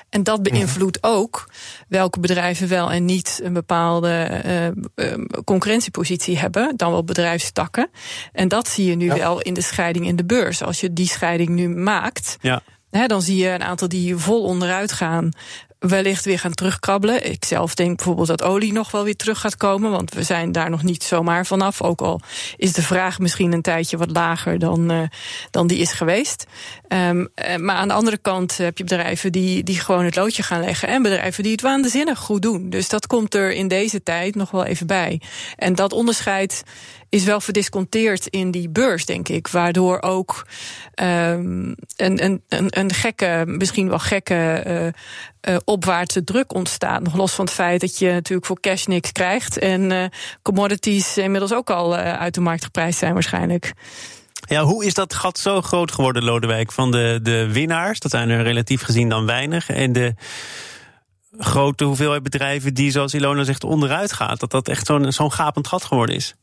En 0.09 0.23
dat 0.23 0.43
beïnvloedt 0.43 0.97
ook 1.01 1.49
welke 1.87 2.19
bedrijven 2.19 2.67
wel 2.67 2.91
en 2.91 3.05
niet 3.05 3.39
een 3.43 3.53
bepaalde 3.53 4.73
concurrentiepositie 5.43 6.37
hebben. 6.37 6.77
Dan 6.77 6.91
wel 6.91 7.03
bedrijfstakken. 7.03 7.89
En 8.31 8.47
dat 8.47 8.67
zie 8.67 8.85
je 8.85 8.95
nu 8.95 9.05
ja. 9.05 9.15
wel 9.15 9.41
in 9.41 9.53
de 9.53 9.61
scheiding 9.61 10.05
in 10.05 10.15
de 10.15 10.25
beurs. 10.25 10.63
Als 10.63 10.79
je 10.79 10.93
die 10.93 11.07
scheiding 11.07 11.49
nu 11.49 11.69
maakt. 11.69 12.37
Ja 12.41 12.61
dan 13.07 13.21
zie 13.21 13.37
je 13.37 13.49
een 13.49 13.63
aantal 13.63 13.87
die 13.87 14.15
vol 14.15 14.43
onderuit 14.43 14.91
gaan, 14.91 15.31
wellicht 15.79 16.25
weer 16.25 16.39
gaan 16.39 16.53
terugkrabbelen. 16.53 17.31
Ik 17.31 17.45
zelf 17.45 17.75
denk 17.75 17.95
bijvoorbeeld 17.95 18.27
dat 18.27 18.43
olie 18.43 18.73
nog 18.73 18.91
wel 18.91 19.03
weer 19.03 19.15
terug 19.15 19.39
gaat 19.39 19.57
komen, 19.57 19.91
want 19.91 20.13
we 20.13 20.23
zijn 20.23 20.51
daar 20.51 20.69
nog 20.69 20.83
niet 20.83 21.03
zomaar 21.03 21.45
vanaf. 21.45 21.81
Ook 21.81 22.01
al 22.01 22.21
is 22.57 22.73
de 22.73 22.81
vraag 22.81 23.19
misschien 23.19 23.53
een 23.53 23.61
tijdje 23.61 23.97
wat 23.97 24.11
lager 24.11 24.59
dan, 24.59 24.91
uh, 24.91 25.01
dan 25.51 25.67
die 25.67 25.77
is 25.77 25.91
geweest. 25.91 26.45
Um, 26.87 27.29
maar 27.57 27.75
aan 27.75 27.87
de 27.87 27.93
andere 27.93 28.17
kant 28.17 28.57
heb 28.57 28.77
je 28.77 28.83
bedrijven 28.83 29.31
die, 29.31 29.63
die 29.63 29.79
gewoon 29.79 30.05
het 30.05 30.15
loodje 30.15 30.43
gaan 30.43 30.61
leggen 30.61 30.87
en 30.87 31.01
bedrijven 31.01 31.43
die 31.43 31.51
het 31.51 31.61
waanzinnig 31.61 32.19
goed 32.19 32.41
doen. 32.41 32.69
Dus 32.69 32.89
dat 32.89 33.07
komt 33.07 33.35
er 33.35 33.51
in 33.51 33.67
deze 33.67 34.03
tijd 34.03 34.35
nog 34.35 34.51
wel 34.51 34.65
even 34.65 34.87
bij. 34.87 35.21
En 35.55 35.75
dat 35.75 35.93
onderscheid 35.93 36.63
is 37.09 37.23
wel 37.23 37.41
verdisconteerd 37.41 38.27
in 38.27 38.51
die 38.51 38.69
beurs, 38.69 39.05
denk 39.05 39.29
ik. 39.29 39.47
Waardoor 39.47 40.01
ook 40.01 40.47
um, 40.95 41.75
een, 41.95 42.23
een, 42.23 42.41
een 42.49 42.93
gekke, 42.93 43.43
misschien 43.45 43.89
wel 43.89 43.99
gekke 43.99 44.93
uh, 45.47 45.57
opwaartse 45.65 46.23
druk 46.23 46.53
ontstaat. 46.53 47.01
Nog 47.01 47.15
los 47.15 47.33
van 47.33 47.45
het 47.45 47.53
feit 47.53 47.81
dat 47.81 47.97
je 47.97 48.11
natuurlijk 48.11 48.47
voor 48.47 48.59
cash 48.59 48.85
niks 48.85 49.11
krijgt. 49.11 49.57
En 49.57 49.91
uh, 49.91 50.05
commodities 50.41 51.17
inmiddels 51.17 51.53
ook 51.53 51.69
al 51.69 51.95
uit 51.95 52.33
de 52.33 52.41
markt 52.41 52.63
geprijsd 52.63 52.99
zijn 52.99 53.13
waarschijnlijk. 53.13 53.73
Ja, 54.47 54.63
hoe 54.63 54.85
is 54.85 54.93
dat 54.93 55.13
gat 55.13 55.37
zo 55.37 55.61
groot 55.61 55.91
geworden, 55.91 56.23
Lodewijk? 56.23 56.71
Van 56.71 56.91
de, 56.91 57.19
de 57.21 57.51
winnaars, 57.51 57.99
dat 57.99 58.11
zijn 58.11 58.29
er 58.29 58.43
relatief 58.43 58.81
gezien 58.81 59.09
dan 59.09 59.25
weinig. 59.25 59.69
En 59.69 59.93
de 59.93 60.13
grote 61.37 61.83
hoeveelheid 61.83 62.23
bedrijven 62.23 62.73
die, 62.73 62.91
zoals 62.91 63.13
Ilona 63.13 63.43
zegt, 63.43 63.63
onderuit 63.63 64.13
gaat. 64.13 64.39
Dat 64.39 64.51
dat 64.51 64.67
echt 64.67 64.85
zo'n 64.85 65.11
zo'n 65.11 65.31
gapend 65.31 65.67
gat 65.67 65.83
geworden 65.83 66.15
is. 66.15 66.35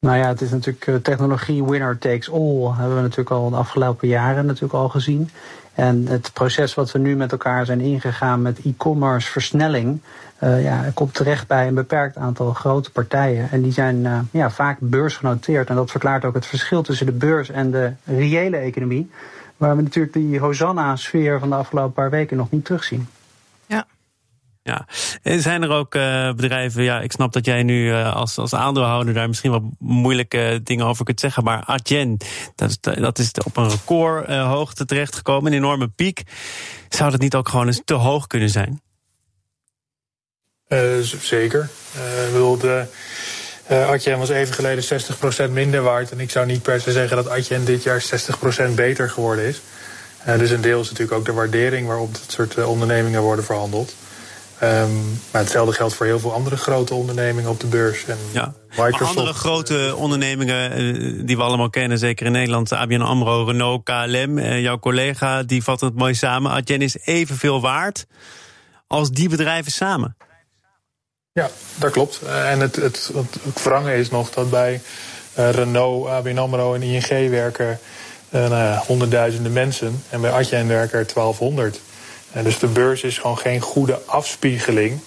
Nou 0.00 0.18
ja, 0.18 0.28
het 0.28 0.40
is 0.40 0.50
natuurlijk 0.50 0.86
uh, 0.86 0.94
technologie 0.94 1.64
winner 1.64 1.98
takes 1.98 2.30
all. 2.30 2.72
Hebben 2.76 2.96
we 2.96 3.02
natuurlijk 3.02 3.30
al 3.30 3.50
de 3.50 3.56
afgelopen 3.56 4.08
jaren 4.08 4.46
natuurlijk 4.46 4.74
al 4.74 4.88
gezien. 4.88 5.30
En 5.74 6.06
het 6.06 6.30
proces 6.32 6.74
wat 6.74 6.92
we 6.92 6.98
nu 6.98 7.16
met 7.16 7.32
elkaar 7.32 7.66
zijn 7.66 7.80
ingegaan 7.80 8.42
met 8.42 8.60
e-commerce 8.64 9.30
versnelling, 9.30 10.00
uh, 10.42 10.62
ja, 10.62 10.90
komt 10.94 11.14
terecht 11.14 11.46
bij 11.46 11.66
een 11.66 11.74
beperkt 11.74 12.16
aantal 12.16 12.52
grote 12.52 12.90
partijen. 12.90 13.50
En 13.50 13.62
die 13.62 13.72
zijn 13.72 13.96
uh, 13.96 14.18
ja, 14.30 14.50
vaak 14.50 14.76
beursgenoteerd. 14.80 15.68
En 15.68 15.76
dat 15.76 15.90
verklaart 15.90 16.24
ook 16.24 16.34
het 16.34 16.46
verschil 16.46 16.82
tussen 16.82 17.06
de 17.06 17.12
beurs 17.12 17.50
en 17.50 17.70
de 17.70 17.92
reële 18.04 18.56
economie. 18.56 19.10
Waar 19.56 19.76
we 19.76 19.82
natuurlijk 19.82 20.14
die 20.14 20.38
Hosanna-sfeer 20.38 21.38
van 21.38 21.48
de 21.48 21.54
afgelopen 21.54 21.92
paar 21.92 22.10
weken 22.10 22.36
nog 22.36 22.50
niet 22.50 22.64
terugzien. 22.64 23.08
Ja, 24.68 24.86
zijn 25.40 25.62
er 25.62 25.70
ook 25.70 25.94
uh, 25.94 26.32
bedrijven, 26.32 26.82
ja, 26.82 27.00
ik 27.00 27.12
snap 27.12 27.32
dat 27.32 27.44
jij 27.44 27.62
nu 27.62 27.88
uh, 27.88 28.14
als, 28.14 28.38
als 28.38 28.54
aandeelhouder 28.54 29.14
daar 29.14 29.28
misschien 29.28 29.50
wat 29.50 29.62
moeilijke 29.78 30.60
dingen 30.64 30.86
over 30.86 31.04
kunt 31.04 31.20
zeggen, 31.20 31.44
maar 31.44 31.64
Adyen, 31.64 32.16
dat 32.54 32.70
is, 32.70 32.80
dat 32.80 33.18
is 33.18 33.30
op 33.44 33.56
een 33.56 33.68
recordhoogte 33.68 34.80
uh, 34.80 34.86
terechtgekomen, 34.86 35.52
een 35.52 35.58
enorme 35.58 35.88
piek. 35.88 36.22
Zou 36.88 37.10
dat 37.10 37.20
niet 37.20 37.34
ook 37.34 37.48
gewoon 37.48 37.66
eens 37.66 37.82
te 37.84 37.94
hoog 37.94 38.26
kunnen 38.26 38.50
zijn? 38.50 38.82
zeker. 41.20 41.70
ik 43.92 44.16
was 44.16 44.28
even 44.28 44.54
geleden 44.54 44.84
60% 45.48 45.50
minder 45.50 45.82
waard 45.82 46.10
en 46.10 46.20
ik 46.20 46.30
zou 46.30 46.46
niet 46.46 46.62
per 46.62 46.80
se 46.80 46.92
zeggen 46.92 47.16
dat 47.16 47.28
Adyen 47.28 47.64
dit 47.64 47.82
jaar 47.82 48.04
60% 48.70 48.74
beter 48.74 49.10
geworden 49.10 49.44
is. 49.44 49.60
dus 50.38 50.50
een 50.50 50.60
deel 50.60 50.80
is 50.80 50.90
natuurlijk 50.90 51.18
ook 51.18 51.26
de 51.26 51.32
waardering 51.32 51.86
waarop 51.86 52.14
dit 52.14 52.32
soort 52.32 52.64
ondernemingen 52.64 53.22
worden 53.22 53.44
verhandeld. 53.44 53.94
Um, 54.62 55.20
maar 55.30 55.40
hetzelfde 55.40 55.72
geldt 55.72 55.94
voor 55.94 56.06
heel 56.06 56.18
veel 56.18 56.32
andere 56.32 56.56
grote 56.56 56.94
ondernemingen 56.94 57.50
op 57.50 57.60
de 57.60 57.66
beurs. 57.66 58.04
En 58.04 58.18
ja. 58.32 58.54
Microsoft. 58.68 59.00
Maar 59.00 59.08
andere 59.08 59.32
grote 59.32 59.94
ondernemingen 59.96 60.80
uh, 60.80 61.22
die 61.26 61.36
we 61.36 61.42
allemaal 61.42 61.70
kennen, 61.70 61.98
zeker 61.98 62.26
in 62.26 62.32
Nederland, 62.32 62.72
ABN 62.72 63.00
AMRO, 63.00 63.44
Renault, 63.44 63.84
KLM. 63.84 64.38
Uh, 64.38 64.60
jouw 64.60 64.78
collega 64.78 65.42
die 65.42 65.62
vat 65.62 65.80
het 65.80 65.94
mooi 65.94 66.14
samen. 66.14 66.50
Adyen 66.50 66.82
is 66.82 66.96
evenveel 67.04 67.60
waard 67.60 68.06
als 68.86 69.10
die 69.10 69.28
bedrijven 69.28 69.72
samen. 69.72 70.16
Ja, 71.32 71.50
dat 71.78 71.90
klopt. 71.90 72.20
Uh, 72.24 72.50
en 72.50 72.60
het, 72.60 72.76
het, 72.76 73.10
is 73.86 74.10
nog 74.10 74.30
dat 74.30 74.50
bij 74.50 74.80
Renault, 75.34 76.08
ABN 76.08 76.38
AMRO 76.38 76.74
en 76.74 76.82
ING 76.82 77.30
werken 77.30 77.78
nou 78.30 78.78
honderdduizenden 78.86 79.52
mensen. 79.52 80.02
En 80.10 80.20
bij 80.20 80.30
Adyen 80.30 80.68
werken 80.68 80.98
er 80.98 81.06
1200. 81.14 81.80
En 82.38 82.44
dus 82.44 82.58
de 82.58 82.66
beurs 82.66 83.02
is 83.02 83.18
gewoon 83.18 83.38
geen 83.38 83.60
goede 83.60 84.00
afspiegeling 84.06 85.00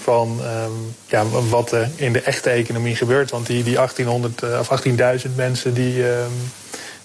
van 0.00 0.40
um, 0.44 0.94
ja, 1.06 1.24
wat 1.48 1.72
er 1.72 1.88
in 1.96 2.12
de 2.12 2.20
echte 2.20 2.50
economie 2.50 2.96
gebeurt. 2.96 3.30
Want 3.30 3.46
die, 3.46 3.62
die 3.62 3.74
1800 3.74 4.42
of 4.42 4.84
18.000 5.28 5.34
mensen 5.34 5.74
die 5.74 6.08
um, 6.08 6.30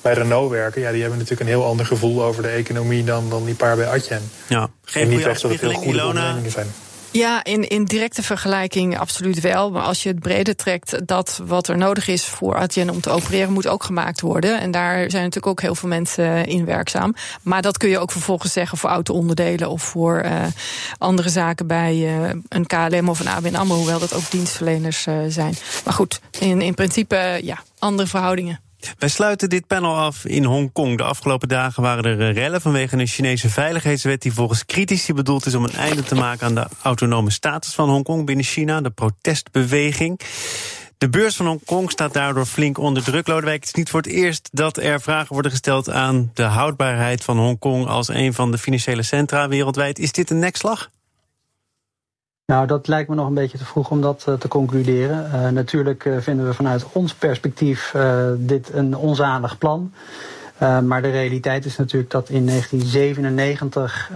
bij 0.01 0.13
Renault 0.13 0.51
werken, 0.51 0.81
ja, 0.81 0.91
die 0.91 1.01
hebben 1.01 1.19
natuurlijk 1.19 1.49
een 1.49 1.55
heel 1.55 1.65
ander 1.65 1.85
gevoel 1.85 2.23
over 2.23 2.41
de 2.41 2.49
economie 2.49 3.03
dan, 3.03 3.29
dan 3.29 3.45
die 3.45 3.55
paar 3.55 3.75
bij 3.75 3.87
Adyen. 3.87 4.31
Ja, 4.47 4.69
geen 4.85 5.03
en 5.03 5.09
niet 5.09 5.25
echt 5.25 5.41
dat 5.41 5.51
het 5.51 5.61
heel 5.61 5.73
goede 5.73 6.05
ondernemingen 6.05 6.51
zijn. 6.51 6.67
Ja, 7.13 7.43
in, 7.43 7.67
in 7.67 7.85
directe 7.85 8.23
vergelijking 8.23 8.99
absoluut 8.99 9.39
wel. 9.39 9.71
Maar 9.71 9.81
als 9.81 10.03
je 10.03 10.09
het 10.09 10.19
breder 10.19 10.55
trekt, 10.55 11.07
dat 11.07 11.41
wat 11.45 11.67
er 11.67 11.77
nodig 11.77 12.07
is 12.07 12.25
voor 12.25 12.55
Adyen 12.55 12.89
om 12.89 13.01
te 13.01 13.09
opereren, 13.09 13.53
moet 13.53 13.67
ook 13.67 13.83
gemaakt 13.83 14.21
worden. 14.21 14.59
En 14.59 14.71
daar 14.71 14.97
zijn 14.97 15.23
natuurlijk 15.23 15.47
ook 15.47 15.61
heel 15.61 15.75
veel 15.75 15.89
mensen 15.89 16.45
in 16.45 16.65
werkzaam. 16.65 17.15
Maar 17.41 17.61
dat 17.61 17.77
kun 17.77 17.89
je 17.89 17.99
ook 17.99 18.11
vervolgens 18.11 18.53
zeggen 18.53 18.77
voor 18.77 18.89
auto-onderdelen 18.89 19.69
of 19.69 19.83
voor 19.83 20.23
uh, 20.25 20.45
andere 20.97 21.29
zaken 21.29 21.67
bij 21.67 21.95
uh, 21.95 22.29
een 22.49 22.65
KLM 22.65 23.09
of 23.09 23.19
een 23.19 23.27
ABN 23.27 23.55
AMRO, 23.55 23.75
hoewel 23.75 23.99
dat 23.99 24.13
ook 24.13 24.31
dienstverleners 24.31 25.07
uh, 25.07 25.15
zijn. 25.27 25.55
Maar 25.85 25.93
goed, 25.93 26.19
in, 26.39 26.61
in 26.61 26.73
principe, 26.73 27.39
ja, 27.43 27.63
andere 27.79 28.07
verhoudingen. 28.07 28.59
Wij 28.97 29.09
sluiten 29.09 29.49
dit 29.49 29.67
panel 29.67 29.95
af 29.95 30.25
in 30.25 30.43
Hongkong. 30.43 30.97
De 30.97 31.03
afgelopen 31.03 31.47
dagen 31.47 31.83
waren 31.83 32.03
er 32.03 32.27
eh, 32.27 32.33
rellen 32.33 32.61
vanwege 32.61 32.97
een 32.97 33.07
Chinese 33.07 33.49
veiligheidswet 33.49 34.21
die 34.21 34.33
volgens 34.33 34.65
critici 34.65 35.13
bedoeld 35.13 35.45
is 35.45 35.55
om 35.55 35.63
een 35.63 35.75
einde 35.75 36.03
te 36.03 36.15
maken 36.15 36.47
aan 36.47 36.55
de 36.55 36.67
autonome 36.81 37.31
status 37.31 37.73
van 37.73 37.89
Hongkong 37.89 38.25
binnen 38.25 38.45
China, 38.45 38.81
de 38.81 38.89
protestbeweging. 38.89 40.19
De 40.97 41.09
beurs 41.09 41.35
van 41.35 41.45
Hongkong 41.45 41.91
staat 41.91 42.13
daardoor 42.13 42.45
flink 42.45 42.77
onder 42.77 43.03
druk. 43.03 43.27
Lodewijk, 43.27 43.59
het 43.59 43.67
is 43.67 43.73
niet 43.73 43.89
voor 43.89 44.01
het 44.01 44.11
eerst 44.11 44.49
dat 44.51 44.77
er 44.77 45.01
vragen 45.01 45.33
worden 45.33 45.51
gesteld 45.51 45.89
aan 45.89 46.31
de 46.33 46.43
houdbaarheid 46.43 47.23
van 47.23 47.37
Hongkong 47.37 47.87
als 47.87 48.07
een 48.07 48.33
van 48.33 48.51
de 48.51 48.57
financiële 48.57 49.03
centra 49.03 49.47
wereldwijd. 49.47 49.99
Is 49.99 50.11
dit 50.11 50.29
een 50.29 50.39
nekslag? 50.39 50.89
Nou, 52.45 52.67
dat 52.67 52.87
lijkt 52.87 53.09
me 53.09 53.15
nog 53.15 53.27
een 53.27 53.33
beetje 53.33 53.57
te 53.57 53.65
vroeg 53.65 53.89
om 53.89 54.01
dat 54.01 54.25
uh, 54.29 54.35
te 54.35 54.47
concluderen. 54.47 55.31
Uh, 55.33 55.49
natuurlijk 55.49 56.05
uh, 56.05 56.17
vinden 56.19 56.45
we 56.45 56.53
vanuit 56.53 56.85
ons 56.91 57.13
perspectief 57.13 57.95
dit 58.37 58.73
een 58.73 58.95
onzalig 58.95 59.57
plan. 59.57 59.93
maar 60.59 61.01
de 61.01 61.09
realiteit 61.09 61.65
is 61.65 61.77
natuurlijk 61.77 62.11
dat 62.11 62.29
in 62.29 62.45
1997 62.45 64.11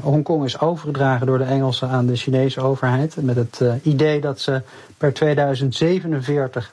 Hongkong 0.00 0.44
is 0.44 0.60
overgedragen 0.60 1.26
door 1.26 1.38
de 1.38 1.44
Engelsen 1.44 1.88
aan 1.88 2.06
de 2.06 2.16
Chinese 2.16 2.60
overheid. 2.60 3.16
Met 3.16 3.36
het 3.36 3.60
idee 3.82 4.20
dat 4.20 4.40
ze 4.40 4.62
per 4.96 5.12
2047 5.12 6.72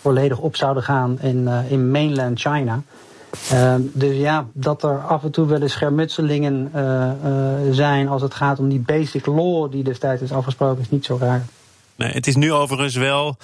volledig 0.00 0.38
op 0.38 0.56
zouden 0.56 0.82
gaan 0.82 1.20
in, 1.20 1.48
in 1.68 1.90
mainland 1.90 2.40
China. 2.40 2.82
Uh, 3.52 3.74
dus 3.80 4.16
ja, 4.16 4.46
dat 4.52 4.82
er 4.82 5.00
af 5.00 5.24
en 5.24 5.30
toe 5.30 5.46
wel 5.46 5.62
eens 5.62 5.72
schermutselingen 5.72 6.70
uh, 6.74 7.10
uh, 7.24 7.72
zijn 7.74 8.08
als 8.08 8.22
het 8.22 8.34
gaat 8.34 8.58
om 8.58 8.68
die 8.68 8.80
basic 8.80 9.26
law 9.26 9.70
die 9.70 9.84
destijds 9.84 10.22
is 10.22 10.32
afgesproken, 10.32 10.80
is 10.80 10.90
niet 10.90 11.04
zo 11.04 11.16
raar. 11.20 11.44
Het 12.06 12.26
is 12.26 12.36
nu 12.36 12.52
overigens 12.52 12.94
wel 12.94 13.36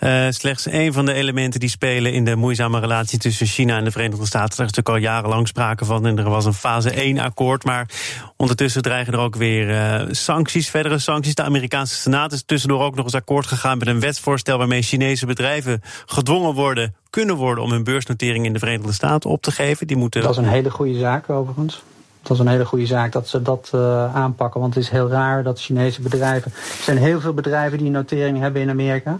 uh, 0.00 0.26
slechts 0.28 0.66
één 0.66 0.92
van 0.92 1.06
de 1.06 1.12
elementen 1.12 1.60
die 1.60 1.68
spelen 1.68 2.12
in 2.12 2.24
de 2.24 2.36
moeizame 2.36 2.80
relatie 2.80 3.18
tussen 3.18 3.46
China 3.46 3.76
en 3.76 3.84
de 3.84 3.90
Verenigde 3.90 4.26
Staten. 4.26 4.58
Er 4.58 4.64
is 4.64 4.72
natuurlijk 4.72 4.88
al 4.88 4.96
jarenlang 4.96 5.48
sprake 5.48 5.84
van 5.84 6.06
en 6.06 6.18
er 6.18 6.30
was 6.30 6.44
een 6.44 6.54
fase 6.54 6.90
1 6.90 7.18
akkoord. 7.18 7.64
Maar 7.64 7.88
ondertussen 8.36 8.82
dreigen 8.82 9.12
er 9.12 9.18
ook 9.18 9.36
weer 9.36 9.68
uh, 9.68 10.08
sancties, 10.10 10.70
verdere 10.70 10.98
sancties. 10.98 11.34
De 11.34 11.42
Amerikaanse 11.42 11.94
Senaat 11.94 12.32
is 12.32 12.42
tussendoor 12.46 12.82
ook 12.82 12.94
nog 12.94 13.04
eens 13.04 13.14
akkoord 13.14 13.46
gegaan 13.46 13.78
met 13.78 13.88
een 13.88 14.00
wetsvoorstel 14.00 14.58
waarmee 14.58 14.82
Chinese 14.82 15.26
bedrijven 15.26 15.82
gedwongen 16.06 16.54
worden, 16.54 16.94
kunnen 17.10 17.36
worden 17.36 17.64
om 17.64 17.70
hun 17.70 17.84
beursnotering 17.84 18.44
in 18.44 18.52
de 18.52 18.58
Verenigde 18.58 18.92
Staten 18.92 19.30
op 19.30 19.42
te 19.42 19.50
geven. 19.50 19.86
Die 19.86 19.96
moeten... 19.96 20.22
Dat 20.22 20.30
is 20.30 20.36
een 20.36 20.44
hele 20.44 20.70
goede 20.70 20.98
zaak 20.98 21.30
overigens 21.30 21.82
dat 22.22 22.32
is 22.32 22.38
een 22.38 22.48
hele 22.48 22.64
goede 22.64 22.86
zaak 22.86 23.12
dat 23.12 23.28
ze 23.28 23.42
dat 23.42 23.70
uh, 23.74 24.14
aanpakken. 24.14 24.60
Want 24.60 24.74
het 24.74 24.82
is 24.82 24.90
heel 24.90 25.08
raar 25.08 25.42
dat 25.42 25.60
Chinese 25.60 26.00
bedrijven. 26.02 26.52
Er 26.54 26.82
zijn 26.82 26.98
heel 26.98 27.20
veel 27.20 27.32
bedrijven 27.32 27.78
die 27.78 27.86
een 27.86 27.92
notering 27.92 28.38
hebben 28.38 28.62
in 28.62 28.70
Amerika. 28.70 29.18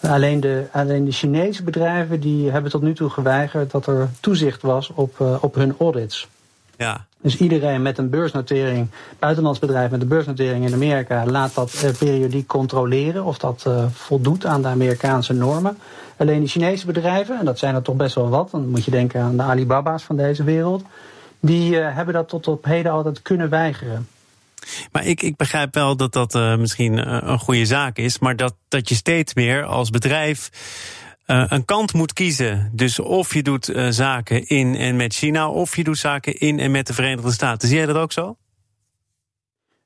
Alleen 0.00 0.40
de, 0.40 0.64
alleen 0.72 1.04
de 1.04 1.12
Chinese 1.12 1.62
bedrijven 1.62 2.20
die 2.20 2.50
hebben 2.50 2.70
tot 2.70 2.82
nu 2.82 2.94
toe 2.94 3.10
geweigerd 3.10 3.70
dat 3.70 3.86
er 3.86 4.08
toezicht 4.20 4.62
was 4.62 4.90
op, 4.94 5.18
uh, 5.18 5.36
op 5.40 5.54
hun 5.54 5.74
audits. 5.78 6.28
Ja. 6.76 7.04
Dus 7.20 7.36
iedereen 7.36 7.82
met 7.82 7.98
een 7.98 8.10
beursnotering, 8.10 8.88
buitenlands 9.18 9.58
bedrijf 9.58 9.90
met 9.90 10.00
een 10.00 10.08
beursnotering 10.08 10.66
in 10.66 10.74
Amerika, 10.74 11.26
laat 11.26 11.54
dat 11.54 11.82
uh, 11.84 11.90
periodiek 11.98 12.46
controleren 12.46 13.24
of 13.24 13.38
dat 13.38 13.66
voldoet 13.92 14.46
aan 14.46 14.62
de 14.62 14.68
Amerikaanse 14.68 15.32
normen. 15.32 15.78
Alleen 16.16 16.40
de 16.40 16.48
Chinese 16.48 16.86
bedrijven, 16.86 17.38
en 17.38 17.44
dat 17.44 17.58
zijn 17.58 17.74
er 17.74 17.82
toch 17.82 17.96
best 17.96 18.14
wel 18.14 18.28
wat, 18.28 18.50
dan 18.50 18.68
moet 18.68 18.84
je 18.84 18.90
denken 18.90 19.20
aan 19.20 19.36
de 19.36 19.42
Alibaba's 19.42 20.02
van 20.02 20.16
deze 20.16 20.44
wereld, 20.44 20.82
die 21.40 21.72
uh, 21.72 21.94
hebben 21.94 22.14
dat 22.14 22.28
tot 22.28 22.48
op 22.48 22.64
heden 22.64 22.92
altijd 22.92 23.22
kunnen 23.22 23.48
weigeren. 23.48 24.08
Maar 24.92 25.06
ik, 25.06 25.22
ik 25.22 25.36
begrijp 25.36 25.74
wel 25.74 25.96
dat 25.96 26.12
dat 26.12 26.34
uh, 26.34 26.56
misschien 26.56 26.92
uh, 26.92 27.18
een 27.22 27.38
goede 27.38 27.66
zaak 27.66 27.96
is, 27.96 28.18
maar 28.18 28.36
dat, 28.36 28.54
dat 28.68 28.88
je 28.88 28.94
steeds 28.94 29.34
meer 29.34 29.64
als 29.64 29.90
bedrijf 29.90 30.50
een 31.26 31.64
kant 31.64 31.92
moet 31.92 32.12
kiezen. 32.12 32.70
Dus 32.72 32.98
of 32.98 33.34
je 33.34 33.42
doet 33.42 33.72
zaken 33.88 34.46
in 34.46 34.74
en 34.76 34.96
met 34.96 35.14
China, 35.14 35.48
of 35.48 35.76
je 35.76 35.84
doet 35.84 35.98
zaken 35.98 36.38
in 36.38 36.58
en 36.58 36.70
met 36.70 36.86
de 36.86 36.92
Verenigde 36.92 37.32
Staten. 37.32 37.68
Zie 37.68 37.76
jij 37.76 37.86
dat 37.86 37.96
ook 37.96 38.12
zo? 38.12 38.36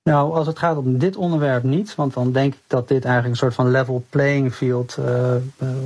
Nou, 0.03 0.35
als 0.35 0.47
het 0.47 0.59
gaat 0.59 0.77
om 0.77 0.99
dit 0.99 1.17
onderwerp 1.17 1.62
niet, 1.62 1.95
want 1.95 2.14
dan 2.14 2.33
denk 2.33 2.55
ik 2.55 2.61
dat 2.67 2.88
dit 2.88 3.05
eigenlijk 3.05 3.35
een 3.35 3.40
soort 3.40 3.55
van 3.55 3.71
level 3.71 4.05
playing 4.11 4.55
field 4.55 4.99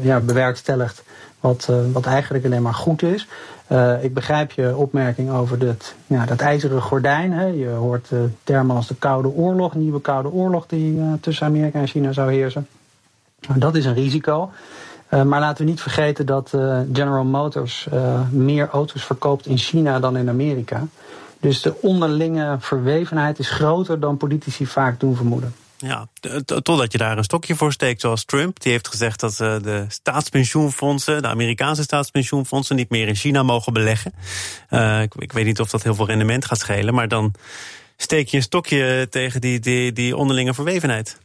ja, 0.03 0.21
bewerkstelligt, 0.21 1.03
wat, 1.41 1.71
wat 1.93 2.07
eigenlijk 2.07 2.45
alleen 2.45 2.63
maar 2.63 2.75
goed 2.75 3.03
is. 3.03 3.29
Uh, 3.73 4.05
ik 4.05 4.15
begrijp 4.15 4.53
je 4.53 4.77
opmerking 4.77 5.31
over 5.31 5.59
dat, 5.59 5.95
dat 6.27 6.41
ijzeren 6.41 6.83
gordijn. 6.83 7.33
Hè. 7.33 7.45
Je 7.45 7.69
hoort 7.69 8.11
uh, 8.11 8.21
termen 8.45 8.77
als 8.77 8.87
de 8.87 8.95
Koude 8.95 9.29
Oorlog, 9.29 9.75
nieuwe 9.75 10.01
Koude 10.01 10.31
Oorlog 10.31 10.67
die 10.67 11.01
tussen 11.21 11.47
Amerika 11.47 11.79
en 11.79 11.87
China 11.87 12.13
zou 12.13 12.33
heersen. 12.33 12.69
Nou, 13.49 13.61
dat 13.61 13.75
is 13.75 13.85
een 13.85 13.95
risico. 13.95 14.51
maar 15.09 15.41
laten 15.41 15.65
we 15.65 15.71
niet 15.71 15.81
vergeten 15.81 16.27
dat 16.27 16.49
General 16.93 17.25
Motors 17.25 17.89
meer 18.31 18.69
auto's 18.69 19.05
verkoopt 19.05 19.47
in 19.47 19.59
China 19.59 20.01
dan 20.01 20.17
in 20.17 20.29
Amerika. 20.29 20.83
Dus 21.41 21.63
de 21.63 21.75
onderlinge 21.81 22.57
verwevenheid 22.59 23.39
is 23.39 23.51
groter 23.51 24.01
dan 24.01 24.17
politici 24.17 24.67
vaak 24.67 25.01
doen 25.01 25.17
vermoeden. 25.17 25.55
Ja, 25.81 26.09
totdat 26.45 26.93
je 26.93 26.99
daar 26.99 27.19
een 27.19 27.25
stokje 27.25 27.55
voor 27.55 27.73
steekt, 27.73 28.01
zoals 28.01 28.25
Trump. 28.25 28.61
Die 28.61 28.73
heeft 28.73 28.89
gezegd 28.89 29.21
dat 29.21 29.39
uh, 29.43 29.57
de 29.63 29.85
staatspensioenfondsen, 29.89 31.23
de 31.23 31.29
Amerikaanse 31.29 31.83
staatspensioenfondsen, 31.83 32.77
niet 32.77 32.91
meer 32.91 33.09
in 33.09 33.15
China 33.15 33.43
mogen 33.43 33.73
beleggen. 33.73 34.13
Uh, 34.71 35.03
ik, 35.03 35.15
ik, 35.15 35.33
weet 35.33 35.45
niet 35.45 35.61
of 35.61 35.71
dat 35.71 35.83
heel 35.83 35.95
veel 35.95 36.07
rendement 36.07 36.45
gaat 36.45 36.59
schelen, 36.59 36.95
maar 36.95 37.09
dan 37.09 37.35
steek 37.97 38.29
je 38.29 38.37
een 38.37 38.43
stokje 38.43 39.07
tegen 39.11 39.41
die, 39.41 39.61
die, 39.61 39.93
die 39.93 40.17
onderlinge 40.17 40.55
verwevenheid. 40.55 41.19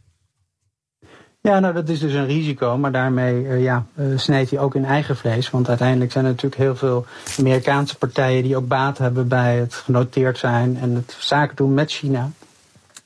Ja, 1.41 1.59
nou 1.59 1.73
dat 1.73 1.89
is 1.89 1.99
dus 1.99 2.13
een 2.13 2.27
risico, 2.27 2.77
maar 2.77 2.91
daarmee 2.91 3.43
uh, 3.43 3.63
ja, 3.63 3.85
snijdt 4.15 4.49
hij 4.49 4.59
ook 4.59 4.75
in 4.75 4.85
eigen 4.85 5.17
vlees. 5.17 5.49
Want 5.49 5.69
uiteindelijk 5.69 6.11
zijn 6.11 6.25
er 6.25 6.31
natuurlijk 6.31 6.61
heel 6.61 6.75
veel 6.75 7.05
Amerikaanse 7.39 7.97
partijen 7.97 8.43
die 8.43 8.57
ook 8.57 8.67
baat 8.67 8.97
hebben 8.97 9.27
bij 9.27 9.55
het 9.55 9.73
genoteerd 9.73 10.37
zijn 10.37 10.77
en 10.77 10.95
het 10.95 11.15
zaken 11.19 11.55
doen 11.55 11.73
met 11.73 11.91
China. 11.91 12.31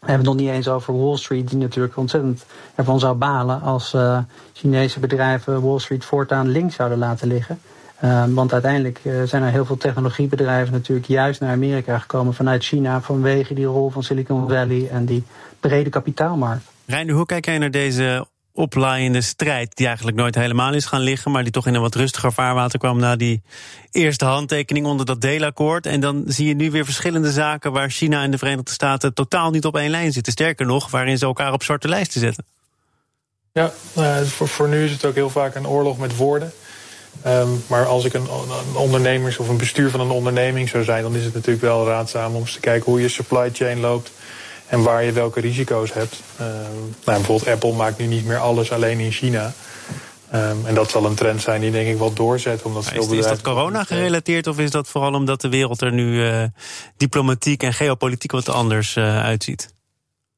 We 0.08 0.14
hebben 0.14 0.32
het 0.32 0.38
nog 0.38 0.48
niet 0.48 0.56
eens 0.56 0.68
over 0.68 0.98
Wall 1.04 1.18
Street, 1.18 1.50
die 1.50 1.58
natuurlijk 1.58 1.98
ontzettend 1.98 2.46
ervan 2.76 3.00
zou 3.00 3.16
balen 3.16 3.62
als 3.62 3.94
uh, 3.94 4.20
Chinese 4.54 5.00
bedrijven 5.00 5.62
Wall 5.62 5.80
Street 5.80 6.06
voortaan 6.06 6.50
links 6.50 6.76
zouden 6.76 6.98
laten 6.98 7.28
liggen. 7.28 7.60
Uh, 8.04 8.24
want 8.28 8.54
uiteindelijk 8.54 9.00
uh, 9.04 9.24
zijn 9.24 9.44
er 9.44 9.52
heel 9.52 9.66
veel 9.66 9.78
technologiebedrijven 9.78 10.74
natuurlijk 10.74 11.08
juist 11.08 11.40
naar 11.40 11.52
Amerika 11.52 11.98
gekomen 11.98 12.34
vanuit 12.34 12.64
China 12.64 13.02
vanwege 13.02 13.54
die 13.54 13.66
rol 13.66 13.90
van 13.90 14.04
Silicon 14.04 14.48
Valley 14.50 14.90
en 14.90 15.06
die 15.06 15.24
brede 15.60 15.90
kapitaalmarkt. 15.90 16.64
Reiner, 16.86 17.16
hoe 17.16 17.26
kijk 17.26 17.46
jij 17.46 17.58
naar 17.58 17.72
deze 17.72 18.28
oplaaiende 18.58 19.22
strijd, 19.22 19.76
die 19.76 19.86
eigenlijk 19.86 20.18
nooit 20.18 20.36
helemaal 20.36 20.74
is 20.74 20.86
gaan 20.86 21.02
liggen, 21.02 21.32
maar 21.32 21.44
die 21.44 21.52
toch 21.52 21.68
in 21.68 21.74
een 21.74 21.82
wat 21.82 21.96
rustiger 21.96 22.34
vaarwater 22.34 22.80
kwam 22.80 23.00
na 23.00 23.16
die 23.16 23.42
eerste 23.92 24.26
handtekening 24.26 24.86
onder 24.86 25.06
dat 25.06 25.22
deelakkoord. 25.22 25.86
En 25.86 26.00
dan 26.00 26.24
zie 26.26 26.48
je 26.48 26.56
nu 26.56 26.72
weer 26.72 26.86
verschillende 26.86 27.32
zaken 27.32 27.72
waar 27.72 27.90
China 27.90 28.24
en 28.24 28.32
de 28.32 28.38
Verenigde 28.38 28.72
Staten 28.72 29.14
totaal 29.14 29.52
niet 29.52 29.66
op 29.66 29.78
één 29.78 29.90
lijn 29.90 30.12
zitten. 30.12 30.34
Sterker 30.34 30.66
nog, 30.66 30.92
waarin 30.92 31.18
ze 31.18 31.26
elkaar 31.26 31.54
op 31.54 31.64
zwarte 31.64 31.88
lijsten 31.88 32.22
zetten. 32.22 32.46
Ja, 33.54 33.72
uh, 33.98 34.22
voor, 34.22 34.48
voor 34.48 34.68
nu 34.68 34.86
is 34.86 34.92
het 34.92 35.06
ook 35.06 35.16
heel 35.16 35.30
vaak 35.30 35.56
een 35.56 35.68
oorlog 35.68 35.98
met 35.98 36.16
woorden. 36.16 36.52
Um, 37.26 37.64
maar 37.68 37.86
als 37.86 38.06
ik 38.06 38.14
een, 38.14 38.28
een 38.70 38.76
ondernemers 38.76 39.38
of 39.38 39.50
een 39.50 39.58
bestuur 39.58 39.90
van 39.90 40.00
een 40.00 40.10
onderneming 40.10 40.70
zou 40.70 40.84
zijn, 40.84 41.04
dan 41.04 41.16
is 41.16 41.24
het 41.24 41.34
natuurlijk 41.34 41.62
wel 41.62 41.88
raadzaam 41.88 42.36
om 42.36 42.42
eens 42.42 42.54
te 42.54 42.60
kijken 42.60 42.92
hoe 42.92 43.02
je 43.02 43.10
supply 43.10 43.50
chain 43.54 43.80
loopt 43.80 44.12
en 44.68 44.84
waar 44.84 45.04
je 45.04 45.12
welke 45.12 45.40
risico's 45.40 45.94
hebt. 45.94 46.22
Uh, 46.42 46.48
nou, 46.48 46.62
bijvoorbeeld 47.04 47.48
Apple 47.48 47.74
maakt 47.74 47.98
nu 47.98 48.06
niet 48.06 48.26
meer 48.26 48.38
alles 48.38 48.72
alleen 48.72 49.00
in 49.00 49.12
China. 49.12 49.54
Um, 50.34 50.66
en 50.66 50.74
dat 50.74 50.90
zal 50.90 51.06
een 51.06 51.16
trend 51.16 51.42
zijn 51.42 51.62
die 51.62 51.72
denk 51.72 51.88
ik 51.88 51.98
wel 51.98 52.14
doorzet. 52.14 52.62
Omdat 52.62 52.86
veel 52.86 53.12
is, 53.12 53.18
is 53.18 53.26
dat 53.26 53.42
corona 53.42 53.84
gerelateerd 53.84 54.48
of 54.48 54.60
is 54.60 54.72
dat 54.72 54.88
vooral 54.88 55.14
omdat 55.14 55.42
de 55.42 55.50
wereld 55.50 55.82
er 55.82 55.92
nu 55.92 56.26
uh, 56.26 56.44
diplomatiek 56.98 57.64
en 57.64 57.74
geopolitiek 57.74 58.32
wat 58.32 58.50
anders 58.50 58.96
uh, 58.96 59.24
uitziet? 59.24 59.74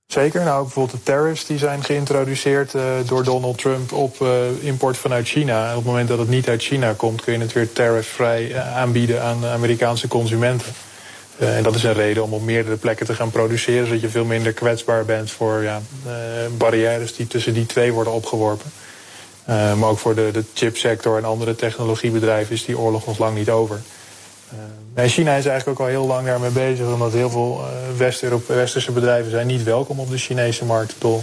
Zeker. 0.05 0.43
Nou, 0.43 0.63
bijvoorbeeld 0.63 0.97
de 0.97 1.11
tariffs 1.11 1.45
die 1.45 1.57
zijn 1.57 1.83
geïntroduceerd 1.83 2.73
uh, 2.73 2.83
door 3.05 3.23
Donald 3.23 3.57
Trump 3.57 3.91
op 3.91 4.25
import 4.59 4.97
vanuit 4.97 5.27
China. 5.27 5.63
En 5.63 5.69
op 5.69 5.75
het 5.75 5.85
moment 5.85 6.07
dat 6.07 6.19
het 6.19 6.29
niet 6.29 6.47
uit 6.49 6.63
China 6.63 6.93
komt, 6.93 7.21
kun 7.21 7.33
je 7.33 7.39
het 7.39 7.53
weer 7.53 7.73
tariffvrij 7.73 8.61
aanbieden 8.61 9.23
aan 9.23 9.45
Amerikaanse 9.45 10.07
consumenten. 10.07 10.73
Uh, 11.41 11.57
en 11.57 11.63
dat 11.63 11.75
is 11.75 11.83
een 11.83 11.93
reden 11.93 12.23
om 12.23 12.33
op 12.33 12.41
meerdere 12.41 12.75
plekken 12.75 13.05
te 13.05 13.15
gaan 13.15 13.31
produceren, 13.31 13.85
zodat 13.85 14.01
je 14.01 14.09
veel 14.09 14.25
minder 14.25 14.53
kwetsbaar 14.53 15.05
bent 15.05 15.31
voor 15.31 15.63
ja, 15.63 15.81
uh, 16.07 16.13
barrières 16.57 17.15
die 17.15 17.27
tussen 17.27 17.53
die 17.53 17.65
twee 17.65 17.93
worden 17.93 18.13
opgeworpen. 18.13 18.71
Uh, 19.49 19.73
maar 19.73 19.89
ook 19.89 19.99
voor 19.99 20.15
de, 20.15 20.29
de 20.33 20.43
chipsector 20.53 21.17
en 21.17 21.25
andere 21.25 21.55
technologiebedrijven 21.55 22.55
is 22.55 22.65
die 22.65 22.77
oorlog 22.77 23.05
nog 23.05 23.17
lang 23.17 23.37
niet 23.37 23.49
over. 23.49 23.81
China 24.95 25.35
is 25.35 25.45
eigenlijk 25.45 25.79
ook 25.79 25.85
al 25.85 25.91
heel 25.91 26.05
lang 26.05 26.25
daarmee 26.25 26.49
bezig, 26.49 26.85
omdat 26.85 27.13
heel 27.13 27.29
veel 27.29 27.61
West-Westerse 27.97 28.91
bedrijven 28.91 29.31
zijn 29.31 29.47
niet 29.47 29.63
welkom 29.63 29.99
op 29.99 30.09
de 30.09 30.17
Chinese 30.17 30.65
markt. 30.65 30.95
Door 30.97 31.21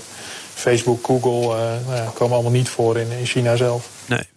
Facebook, 0.54 1.04
Google 1.06 1.56
nou 1.88 2.10
komen 2.14 2.34
allemaal 2.34 2.52
niet 2.52 2.68
voor 2.68 2.98
in, 2.98 3.10
in 3.18 3.26
China 3.26 3.56
zelf. 3.56 3.88
Nee. 4.06 4.28